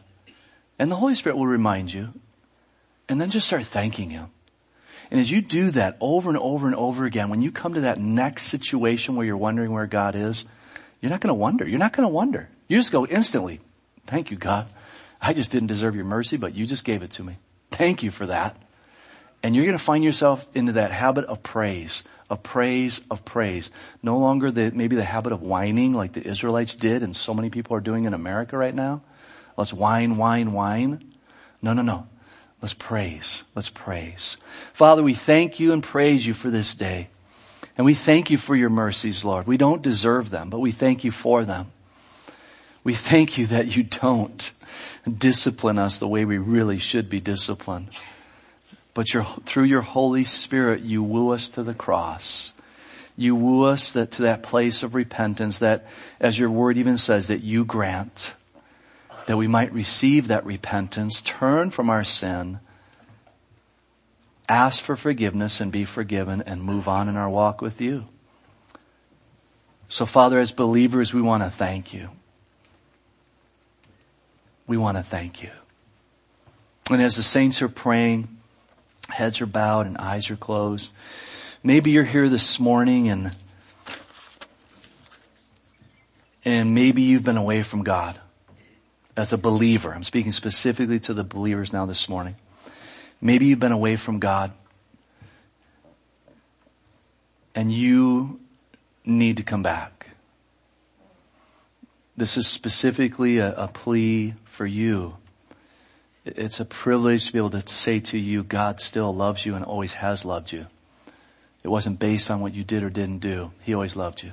And 0.78 0.90
the 0.90 0.96
Holy 0.96 1.14
Spirit 1.14 1.36
will 1.36 1.46
remind 1.46 1.92
you. 1.92 2.08
And 3.06 3.20
then 3.20 3.28
just 3.28 3.46
start 3.46 3.66
thanking 3.66 4.08
Him. 4.08 4.30
And 5.10 5.20
as 5.20 5.30
you 5.30 5.42
do 5.42 5.72
that 5.72 5.98
over 6.00 6.30
and 6.30 6.38
over 6.38 6.66
and 6.66 6.74
over 6.74 7.04
again, 7.04 7.28
when 7.28 7.42
you 7.42 7.52
come 7.52 7.74
to 7.74 7.82
that 7.82 8.00
next 8.00 8.44
situation 8.44 9.14
where 9.14 9.26
you're 9.26 9.36
wondering 9.36 9.72
where 9.72 9.86
God 9.86 10.14
is, 10.14 10.46
you're 11.02 11.10
not 11.10 11.20
going 11.20 11.28
to 11.28 11.34
wonder. 11.34 11.68
You're 11.68 11.78
not 11.78 11.92
going 11.92 12.08
to 12.08 12.14
wonder. 12.14 12.48
You 12.66 12.78
just 12.78 12.92
go 12.92 13.04
instantly, 13.04 13.60
thank 14.06 14.30
you, 14.30 14.38
God. 14.38 14.68
I 15.20 15.34
just 15.34 15.52
didn't 15.52 15.68
deserve 15.68 15.96
your 15.96 16.06
mercy, 16.06 16.38
but 16.38 16.54
you 16.54 16.64
just 16.64 16.82
gave 16.82 17.02
it 17.02 17.10
to 17.10 17.22
me. 17.22 17.36
Thank 17.72 18.02
you 18.02 18.10
for 18.10 18.24
that. 18.24 18.56
And 19.44 19.54
you're 19.54 19.66
going 19.66 19.76
to 19.76 19.84
find 19.84 20.02
yourself 20.02 20.48
into 20.54 20.72
that 20.72 20.90
habit 20.90 21.26
of 21.26 21.42
praise, 21.42 22.02
of 22.30 22.42
praise, 22.42 23.02
of 23.10 23.26
praise. 23.26 23.70
No 24.02 24.16
longer 24.16 24.50
the, 24.50 24.70
maybe 24.70 24.96
the 24.96 25.04
habit 25.04 25.34
of 25.34 25.42
whining 25.42 25.92
like 25.92 26.14
the 26.14 26.26
Israelites 26.26 26.74
did 26.74 27.02
and 27.02 27.14
so 27.14 27.34
many 27.34 27.50
people 27.50 27.76
are 27.76 27.80
doing 27.80 28.06
in 28.06 28.14
America 28.14 28.56
right 28.56 28.74
now. 28.74 29.02
Let's 29.58 29.70
whine, 29.70 30.16
whine, 30.16 30.54
whine. 30.54 31.12
No, 31.60 31.74
no, 31.74 31.82
no. 31.82 32.06
Let's 32.62 32.72
praise. 32.72 33.44
Let's 33.54 33.68
praise. 33.68 34.38
Father, 34.72 35.02
we 35.02 35.12
thank 35.12 35.60
you 35.60 35.74
and 35.74 35.82
praise 35.82 36.24
you 36.24 36.32
for 36.32 36.48
this 36.48 36.74
day. 36.74 37.10
And 37.76 37.84
we 37.84 37.92
thank 37.92 38.30
you 38.30 38.38
for 38.38 38.56
your 38.56 38.70
mercies, 38.70 39.26
Lord. 39.26 39.46
We 39.46 39.58
don't 39.58 39.82
deserve 39.82 40.30
them, 40.30 40.48
but 40.48 40.60
we 40.60 40.72
thank 40.72 41.04
you 41.04 41.10
for 41.10 41.44
them. 41.44 41.70
We 42.82 42.94
thank 42.94 43.36
you 43.36 43.44
that 43.48 43.76
you 43.76 43.82
don't 43.82 44.52
discipline 45.06 45.76
us 45.76 45.98
the 45.98 46.08
way 46.08 46.24
we 46.24 46.38
really 46.38 46.78
should 46.78 47.10
be 47.10 47.20
disciplined. 47.20 47.90
But 48.94 49.12
your, 49.12 49.24
through 49.44 49.64
your 49.64 49.82
Holy 49.82 50.24
Spirit, 50.24 50.82
you 50.82 51.02
woo 51.02 51.30
us 51.30 51.48
to 51.50 51.62
the 51.62 51.74
cross. 51.74 52.52
You 53.16 53.34
woo 53.34 53.64
us 53.64 53.92
that, 53.92 54.12
to 54.12 54.22
that 54.22 54.42
place 54.42 54.82
of 54.82 54.94
repentance 54.94 55.58
that, 55.58 55.86
as 56.20 56.38
your 56.38 56.50
word 56.50 56.78
even 56.78 56.96
says, 56.96 57.28
that 57.28 57.42
you 57.42 57.64
grant 57.64 58.34
that 59.26 59.36
we 59.36 59.46
might 59.46 59.72
receive 59.72 60.28
that 60.28 60.44
repentance, 60.44 61.20
turn 61.22 61.70
from 61.70 61.88
our 61.88 62.04
sin, 62.04 62.60
ask 64.48 64.82
for 64.82 64.96
forgiveness 64.96 65.60
and 65.60 65.72
be 65.72 65.84
forgiven 65.84 66.42
and 66.42 66.62
move 66.62 66.88
on 66.88 67.08
in 67.08 67.16
our 67.16 67.30
walk 67.30 67.62
with 67.62 67.80
you. 67.80 68.04
So 69.88 70.06
Father, 70.06 70.38
as 70.38 70.52
believers, 70.52 71.14
we 71.14 71.22
want 71.22 71.42
to 71.42 71.50
thank 71.50 71.94
you. 71.94 72.10
We 74.66 74.76
want 74.76 74.96
to 74.96 75.02
thank 75.02 75.42
you. 75.42 75.50
And 76.90 77.00
as 77.00 77.16
the 77.16 77.22
saints 77.22 77.62
are 77.62 77.68
praying, 77.68 78.28
heads 79.14 79.40
are 79.40 79.46
bowed 79.46 79.86
and 79.86 79.96
eyes 79.98 80.28
are 80.30 80.36
closed, 80.36 80.92
maybe 81.62 81.90
you're 81.90 82.04
here 82.04 82.28
this 82.28 82.58
morning 82.58 83.08
and 83.08 83.32
and 86.44 86.74
maybe 86.74 87.00
you've 87.00 87.24
been 87.24 87.38
away 87.38 87.62
from 87.62 87.82
God 87.84 88.20
as 89.16 89.32
a 89.32 89.38
believer. 89.38 89.94
I'm 89.94 90.02
speaking 90.02 90.32
specifically 90.32 91.00
to 91.00 91.14
the 91.14 91.24
believers 91.24 91.72
now 91.72 91.86
this 91.86 92.08
morning. 92.08 92.36
Maybe 93.20 93.46
you've 93.46 93.60
been 93.60 93.72
away 93.72 93.96
from 93.96 94.18
God 94.18 94.52
and 97.54 97.72
you 97.72 98.40
need 99.04 99.38
to 99.38 99.42
come 99.42 99.62
back. 99.62 100.08
This 102.16 102.36
is 102.36 102.46
specifically 102.46 103.38
a, 103.38 103.54
a, 103.54 103.68
plea 103.68 104.34
for 104.44 104.66
you. 104.66 105.16
It's 106.24 106.60
a 106.60 106.64
privilege 106.64 107.26
to 107.26 107.32
be 107.32 107.38
able 107.38 107.50
to 107.50 107.66
say 107.68 108.00
to 108.00 108.18
you, 108.18 108.42
God 108.42 108.80
still 108.80 109.14
loves 109.14 109.44
you 109.44 109.54
and 109.54 109.64
always 109.64 109.94
has 109.94 110.24
loved 110.24 110.52
you. 110.52 110.66
It 111.62 111.68
wasn't 111.68 111.98
based 111.98 112.30
on 112.30 112.40
what 112.40 112.54
you 112.54 112.64
did 112.64 112.82
or 112.82 112.90
didn't 112.90 113.18
do. 113.18 113.52
He 113.62 113.74
always 113.74 113.96
loved 113.96 114.22
you. 114.22 114.32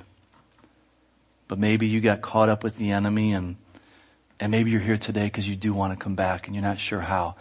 But 1.48 1.58
maybe 1.58 1.86
you 1.86 2.00
got 2.00 2.22
caught 2.22 2.48
up 2.48 2.64
with 2.64 2.76
the 2.76 2.92
enemy 2.92 3.32
and 3.32 3.56
and 4.42 4.50
maybe 4.50 4.72
you're 4.72 4.80
here 4.80 4.98
today 4.98 5.26
because 5.26 5.46
you 5.46 5.54
do 5.54 5.72
want 5.72 5.92
to 5.92 6.02
come 6.02 6.16
back 6.16 6.48
and 6.48 6.56
you're 6.56 6.64
not 6.64 6.80
sure 6.80 7.00
how. 7.00 7.36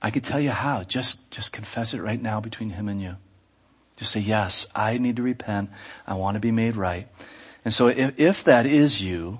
I 0.00 0.10
could 0.10 0.24
tell 0.24 0.40
you 0.40 0.50
how. 0.50 0.84
Just, 0.84 1.30
just 1.30 1.52
confess 1.52 1.92
it 1.92 2.00
right 2.00 2.20
now 2.20 2.40
between 2.40 2.70
him 2.70 2.88
and 2.88 2.98
you. 2.98 3.16
Just 3.98 4.10
say, 4.10 4.20
yes, 4.20 4.66
I 4.74 4.96
need 4.96 5.16
to 5.16 5.22
repent. 5.22 5.68
I 6.06 6.14
want 6.14 6.36
to 6.36 6.40
be 6.40 6.52
made 6.52 6.74
right. 6.74 7.08
And 7.62 7.74
so 7.74 7.88
if, 7.88 8.18
if 8.18 8.44
that 8.44 8.64
is 8.64 9.02
you, 9.02 9.38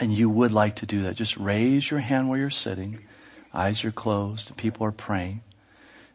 and 0.00 0.12
you 0.12 0.28
would 0.28 0.50
like 0.50 0.76
to 0.76 0.86
do 0.86 1.02
that, 1.02 1.14
just 1.14 1.36
raise 1.36 1.88
your 1.88 2.00
hand 2.00 2.28
where 2.28 2.38
you're 2.40 2.50
sitting. 2.50 2.98
Eyes 3.54 3.84
are 3.84 3.92
closed. 3.92 4.56
People 4.56 4.84
are 4.84 4.92
praying. 4.92 5.42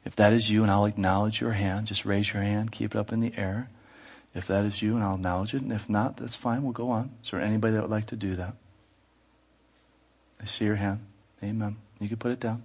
If 0.04 0.15
that 0.17 0.34
is 0.34 0.49
you, 0.49 0.63
and 0.63 0.71
I'll 0.71 0.86
acknowledge 0.86 1.39
your 1.39 1.54
hand, 1.54 1.88
just 1.88 2.06
raise 2.06 2.34
your 2.34 2.43
hand, 2.43 2.71
keep 2.71 2.95
it 2.95 2.97
up 2.99 3.13
in 3.13 3.21
the 3.21 3.34
air. 3.38 3.69
If 4.36 4.47
that 4.47 4.65
is 4.65 4.82
you, 4.82 4.95
and 4.95 5.04
I'll 5.04 5.15
acknowledge 5.15 5.54
it, 5.54 5.62
and 5.62 5.71
if 5.71 5.89
not, 5.89 6.17
that's 6.17 6.36
fine, 6.36 6.63
we'll 6.63 6.73
go 6.73 6.91
on. 6.91 7.12
Is 7.23 7.32
there 7.32 7.41
anybody 7.41 7.73
that 7.73 7.82
would 7.82 7.91
like 7.91 8.08
to 8.08 8.15
do 8.15 8.36
that? 8.36 8.54
I 10.41 10.45
see 10.45 10.65
your 10.65 10.75
hand. 10.75 11.06
Amen. 11.43 11.78
You 11.99 12.08
can 12.08 12.17
put 12.17 12.32
it 12.32 12.39
down. 12.39 12.63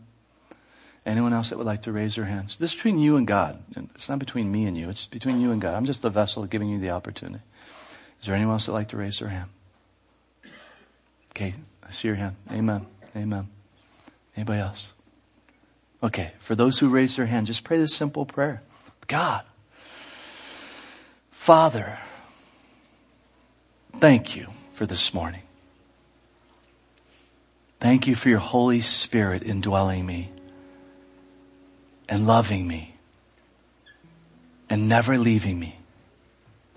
Anyone 1.06 1.32
else 1.32 1.50
that 1.50 1.58
would 1.58 1.66
like 1.66 1.82
to 1.82 1.92
raise 1.92 2.14
their 2.14 2.24
hands? 2.24 2.56
This 2.56 2.70
is 2.70 2.76
between 2.76 2.98
you 2.98 3.16
and 3.16 3.26
God. 3.26 3.62
It's 3.94 4.08
not 4.08 4.18
between 4.18 4.50
me 4.50 4.66
and 4.66 4.76
you. 4.76 4.88
It's 4.88 5.06
between 5.06 5.40
you 5.40 5.52
and 5.52 5.60
God. 5.60 5.74
I'm 5.74 5.84
just 5.84 6.02
the 6.02 6.10
vessel 6.10 6.46
giving 6.46 6.68
you 6.68 6.78
the 6.78 6.90
opportunity. 6.90 7.44
Is 8.20 8.26
there 8.26 8.34
anyone 8.34 8.54
else 8.54 8.66
that 8.66 8.72
would 8.72 8.78
like 8.78 8.88
to 8.88 8.96
raise 8.96 9.18
their 9.18 9.28
hand? 9.28 9.50
Okay. 11.30 11.54
I 11.86 11.90
see 11.90 12.08
your 12.08 12.16
hand. 12.16 12.36
Amen. 12.50 12.86
Amen. 13.14 13.48
Anybody 14.36 14.60
else? 14.60 14.92
Okay. 16.02 16.32
For 16.38 16.54
those 16.54 16.78
who 16.78 16.88
raise 16.88 17.16
their 17.16 17.26
hand, 17.26 17.46
just 17.46 17.64
pray 17.64 17.78
this 17.78 17.94
simple 17.94 18.26
prayer. 18.26 18.62
God, 19.06 19.44
Father, 21.30 21.98
thank 23.96 24.34
you 24.34 24.48
for 24.72 24.86
this 24.86 25.12
morning. 25.12 25.42
Thank 27.80 28.06
you 28.06 28.14
for 28.14 28.30
your 28.30 28.38
Holy 28.38 28.80
Spirit 28.80 29.42
indwelling 29.42 30.06
me 30.06 30.30
and 32.08 32.26
loving 32.26 32.66
me 32.66 32.94
and 34.70 34.88
never 34.88 35.18
leaving 35.18 35.58
me, 35.58 35.78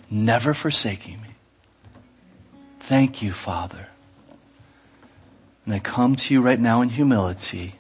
never 0.10 0.54
forsaking 0.54 1.22
me. 1.22 1.30
Thank 2.82 3.22
you, 3.22 3.32
Father. 3.32 3.88
And 5.68 5.76
I 5.76 5.80
come 5.80 6.16
to 6.16 6.34
you 6.34 6.42
right 6.42 6.62
now 6.62 6.82
in 6.82 6.88
humility 6.88 7.76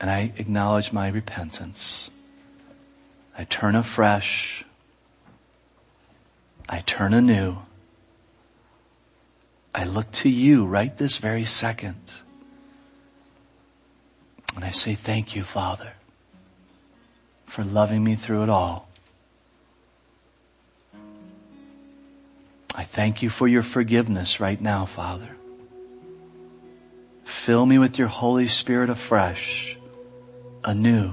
and 0.00 0.10
I 0.10 0.32
acknowledge 0.36 0.92
my 0.92 1.06
repentance. 1.06 2.10
I 3.38 3.44
turn 3.44 3.76
afresh. 3.76 4.64
I 6.68 6.80
turn 6.80 7.14
anew. 7.14 7.58
I 9.72 9.84
look 9.84 10.10
to 10.10 10.28
you 10.28 10.66
right 10.66 10.96
this 10.96 11.18
very 11.18 11.44
second. 11.44 12.10
And 14.56 14.64
I 14.64 14.70
say 14.70 14.96
thank 14.96 15.36
you, 15.36 15.44
Father, 15.44 15.92
for 17.44 17.62
loving 17.62 18.02
me 18.02 18.16
through 18.16 18.42
it 18.42 18.48
all. 18.48 18.88
I 22.74 22.82
thank 22.82 23.22
you 23.22 23.30
for 23.30 23.46
your 23.46 23.62
forgiveness 23.62 24.40
right 24.40 24.60
now, 24.60 24.84
Father. 24.84 25.35
Fill 27.26 27.66
me 27.66 27.76
with 27.76 27.98
your 27.98 28.06
Holy 28.06 28.46
Spirit 28.46 28.88
afresh, 28.88 29.76
anew, 30.62 31.12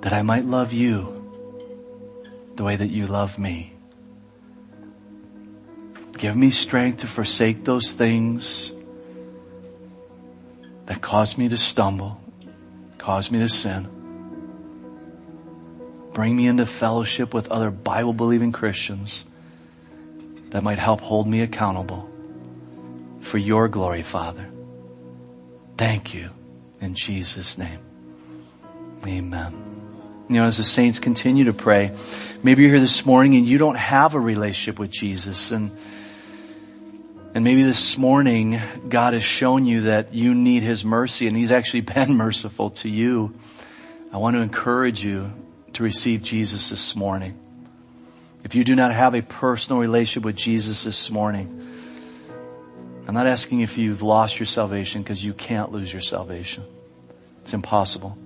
that 0.00 0.12
I 0.12 0.22
might 0.22 0.44
love 0.44 0.72
you 0.72 1.12
the 2.56 2.64
way 2.64 2.74
that 2.74 2.88
you 2.88 3.06
love 3.06 3.38
me. 3.38 3.74
Give 6.18 6.36
me 6.36 6.50
strength 6.50 6.98
to 6.98 7.06
forsake 7.06 7.64
those 7.64 7.92
things 7.92 8.72
that 10.86 11.00
cause 11.00 11.38
me 11.38 11.48
to 11.48 11.56
stumble, 11.56 12.20
cause 12.98 13.30
me 13.30 13.38
to 13.38 13.48
sin. 13.48 13.86
Bring 16.12 16.34
me 16.34 16.48
into 16.48 16.66
fellowship 16.66 17.32
with 17.32 17.52
other 17.52 17.70
Bible 17.70 18.12
believing 18.12 18.50
Christians 18.50 19.26
that 20.50 20.64
might 20.64 20.80
help 20.80 21.00
hold 21.02 21.28
me 21.28 21.40
accountable 21.40 22.10
for 23.26 23.38
your 23.38 23.68
glory, 23.68 24.02
Father. 24.02 24.48
Thank 25.76 26.14
you 26.14 26.30
in 26.80 26.94
Jesus 26.94 27.58
name. 27.58 27.80
Amen. 29.06 30.24
You 30.28 30.36
know, 30.36 30.46
as 30.46 30.56
the 30.56 30.64
saints 30.64 30.98
continue 30.98 31.44
to 31.44 31.52
pray, 31.52 31.94
maybe 32.42 32.62
you're 32.62 32.72
here 32.72 32.80
this 32.80 33.04
morning 33.04 33.36
and 33.36 33.46
you 33.46 33.58
don't 33.58 33.76
have 33.76 34.14
a 34.14 34.20
relationship 34.20 34.78
with 34.78 34.90
Jesus 34.90 35.52
and 35.52 35.70
and 37.34 37.44
maybe 37.44 37.64
this 37.64 37.98
morning, 37.98 38.58
God 38.88 39.12
has 39.12 39.22
shown 39.22 39.66
you 39.66 39.82
that 39.82 40.14
you 40.14 40.34
need 40.34 40.62
His 40.62 40.86
mercy 40.86 41.26
and 41.26 41.36
He's 41.36 41.50
actually 41.50 41.80
been 41.94 42.16
merciful 42.16 42.70
to 42.70 42.88
you. 42.88 43.34
I 44.10 44.16
want 44.16 44.36
to 44.36 44.40
encourage 44.40 45.04
you 45.04 45.30
to 45.74 45.82
receive 45.82 46.22
Jesus 46.22 46.70
this 46.70 46.96
morning. 46.96 47.38
If 48.42 48.54
you 48.54 48.64
do 48.64 48.74
not 48.74 48.94
have 48.94 49.14
a 49.14 49.20
personal 49.20 49.82
relationship 49.82 50.24
with 50.24 50.36
Jesus 50.36 50.84
this 50.84 51.10
morning, 51.10 51.75
I'm 53.06 53.14
not 53.14 53.26
asking 53.26 53.60
if 53.60 53.78
you've 53.78 54.02
lost 54.02 54.38
your 54.38 54.46
salvation 54.46 55.02
because 55.02 55.22
you 55.22 55.32
can't 55.32 55.70
lose 55.70 55.92
your 55.92 56.02
salvation. 56.02 56.64
It's 57.42 57.54
impossible. 57.54 58.18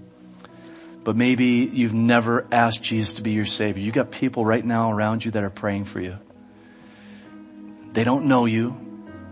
But 1.04 1.16
maybe 1.16 1.70
you've 1.72 1.94
never 1.94 2.46
asked 2.50 2.82
Jesus 2.82 3.14
to 3.14 3.22
be 3.22 3.32
your 3.32 3.46
Savior. 3.46 3.82
You 3.82 3.92
got 3.92 4.10
people 4.10 4.44
right 4.44 4.64
now 4.64 4.90
around 4.90 5.24
you 5.24 5.30
that 5.32 5.42
are 5.42 5.50
praying 5.50 5.84
for 5.84 6.00
you. 6.00 6.18
They 7.92 8.04
don't 8.04 8.26
know 8.26 8.46
you, 8.46 8.74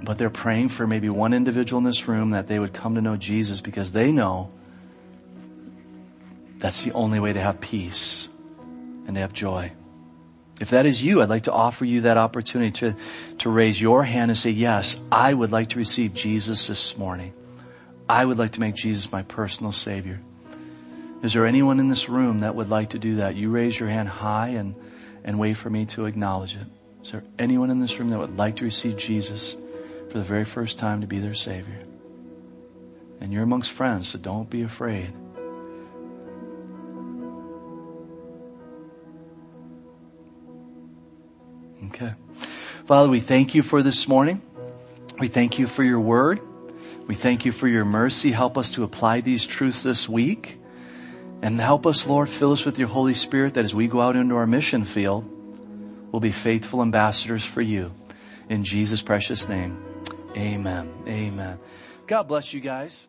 but 0.02 0.18
they're 0.18 0.30
praying 0.30 0.68
for 0.70 0.86
maybe 0.86 1.08
one 1.08 1.32
individual 1.32 1.78
in 1.78 1.84
this 1.84 2.08
room 2.08 2.30
that 2.30 2.48
they 2.48 2.58
would 2.58 2.72
come 2.72 2.96
to 2.96 3.00
know 3.00 3.16
Jesus 3.16 3.60
because 3.60 3.92
they 3.92 4.12
know 4.12 4.50
that's 6.58 6.82
the 6.82 6.92
only 6.92 7.20
way 7.20 7.32
to 7.32 7.40
have 7.40 7.60
peace 7.60 8.28
and 9.06 9.14
to 9.14 9.20
have 9.20 9.32
joy. 9.32 9.72
If 10.60 10.70
that 10.70 10.86
is 10.86 11.02
you, 11.02 11.22
I'd 11.22 11.28
like 11.28 11.44
to 11.44 11.52
offer 11.52 11.84
you 11.84 12.02
that 12.02 12.16
opportunity 12.16 12.72
to, 12.80 12.96
to 13.38 13.50
raise 13.50 13.80
your 13.80 14.02
hand 14.02 14.30
and 14.30 14.38
say, 14.38 14.50
yes, 14.50 14.98
I 15.10 15.32
would 15.32 15.52
like 15.52 15.70
to 15.70 15.78
receive 15.78 16.14
Jesus 16.14 16.66
this 16.66 16.98
morning. 16.98 17.32
I 18.08 18.24
would 18.24 18.38
like 18.38 18.52
to 18.52 18.60
make 18.60 18.74
Jesus 18.74 19.12
my 19.12 19.22
personal 19.22 19.72
savior. 19.72 20.20
Is 21.22 21.32
there 21.32 21.46
anyone 21.46 21.78
in 21.78 21.88
this 21.88 22.08
room 22.08 22.40
that 22.40 22.54
would 22.54 22.68
like 22.68 22.90
to 22.90 22.98
do 22.98 23.16
that? 23.16 23.36
You 23.36 23.50
raise 23.50 23.78
your 23.78 23.88
hand 23.88 24.08
high 24.08 24.48
and, 24.50 24.74
and 25.24 25.38
wait 25.38 25.56
for 25.56 25.70
me 25.70 25.86
to 25.86 26.06
acknowledge 26.06 26.54
it. 26.54 26.66
Is 27.02 27.12
there 27.12 27.22
anyone 27.38 27.70
in 27.70 27.78
this 27.80 27.98
room 27.98 28.10
that 28.10 28.18
would 28.18 28.36
like 28.36 28.56
to 28.56 28.64
receive 28.64 28.96
Jesus 28.96 29.56
for 30.10 30.18
the 30.18 30.24
very 30.24 30.44
first 30.44 30.78
time 30.78 31.02
to 31.02 31.06
be 31.06 31.18
their 31.18 31.34
savior? 31.34 31.84
And 33.20 33.32
you're 33.32 33.42
amongst 33.42 33.70
friends, 33.70 34.08
so 34.08 34.18
don't 34.18 34.48
be 34.48 34.62
afraid. 34.62 35.12
Okay. 42.00 42.14
Father, 42.86 43.08
we 43.08 43.18
thank 43.18 43.56
you 43.56 43.62
for 43.62 43.82
this 43.82 44.06
morning. 44.06 44.40
We 45.18 45.26
thank 45.26 45.58
you 45.58 45.66
for 45.66 45.82
your 45.82 45.98
word. 45.98 46.40
We 47.08 47.16
thank 47.16 47.44
you 47.44 47.50
for 47.50 47.66
your 47.66 47.84
mercy. 47.84 48.30
Help 48.30 48.56
us 48.56 48.70
to 48.72 48.84
apply 48.84 49.22
these 49.22 49.44
truths 49.44 49.82
this 49.82 50.08
week. 50.08 50.60
And 51.42 51.60
help 51.60 51.88
us, 51.88 52.06
Lord, 52.06 52.28
fill 52.28 52.52
us 52.52 52.64
with 52.64 52.78
your 52.78 52.86
Holy 52.86 53.14
Spirit 53.14 53.54
that 53.54 53.64
as 53.64 53.74
we 53.74 53.88
go 53.88 54.00
out 54.00 54.14
into 54.14 54.36
our 54.36 54.46
mission 54.46 54.84
field, 54.84 55.24
we'll 56.12 56.20
be 56.20 56.30
faithful 56.30 56.82
ambassadors 56.82 57.44
for 57.44 57.62
you. 57.62 57.92
In 58.48 58.62
Jesus' 58.62 59.02
precious 59.02 59.48
name, 59.48 59.82
amen. 60.36 60.88
Amen. 61.08 61.58
God 62.06 62.28
bless 62.28 62.52
you 62.52 62.60
guys. 62.60 63.08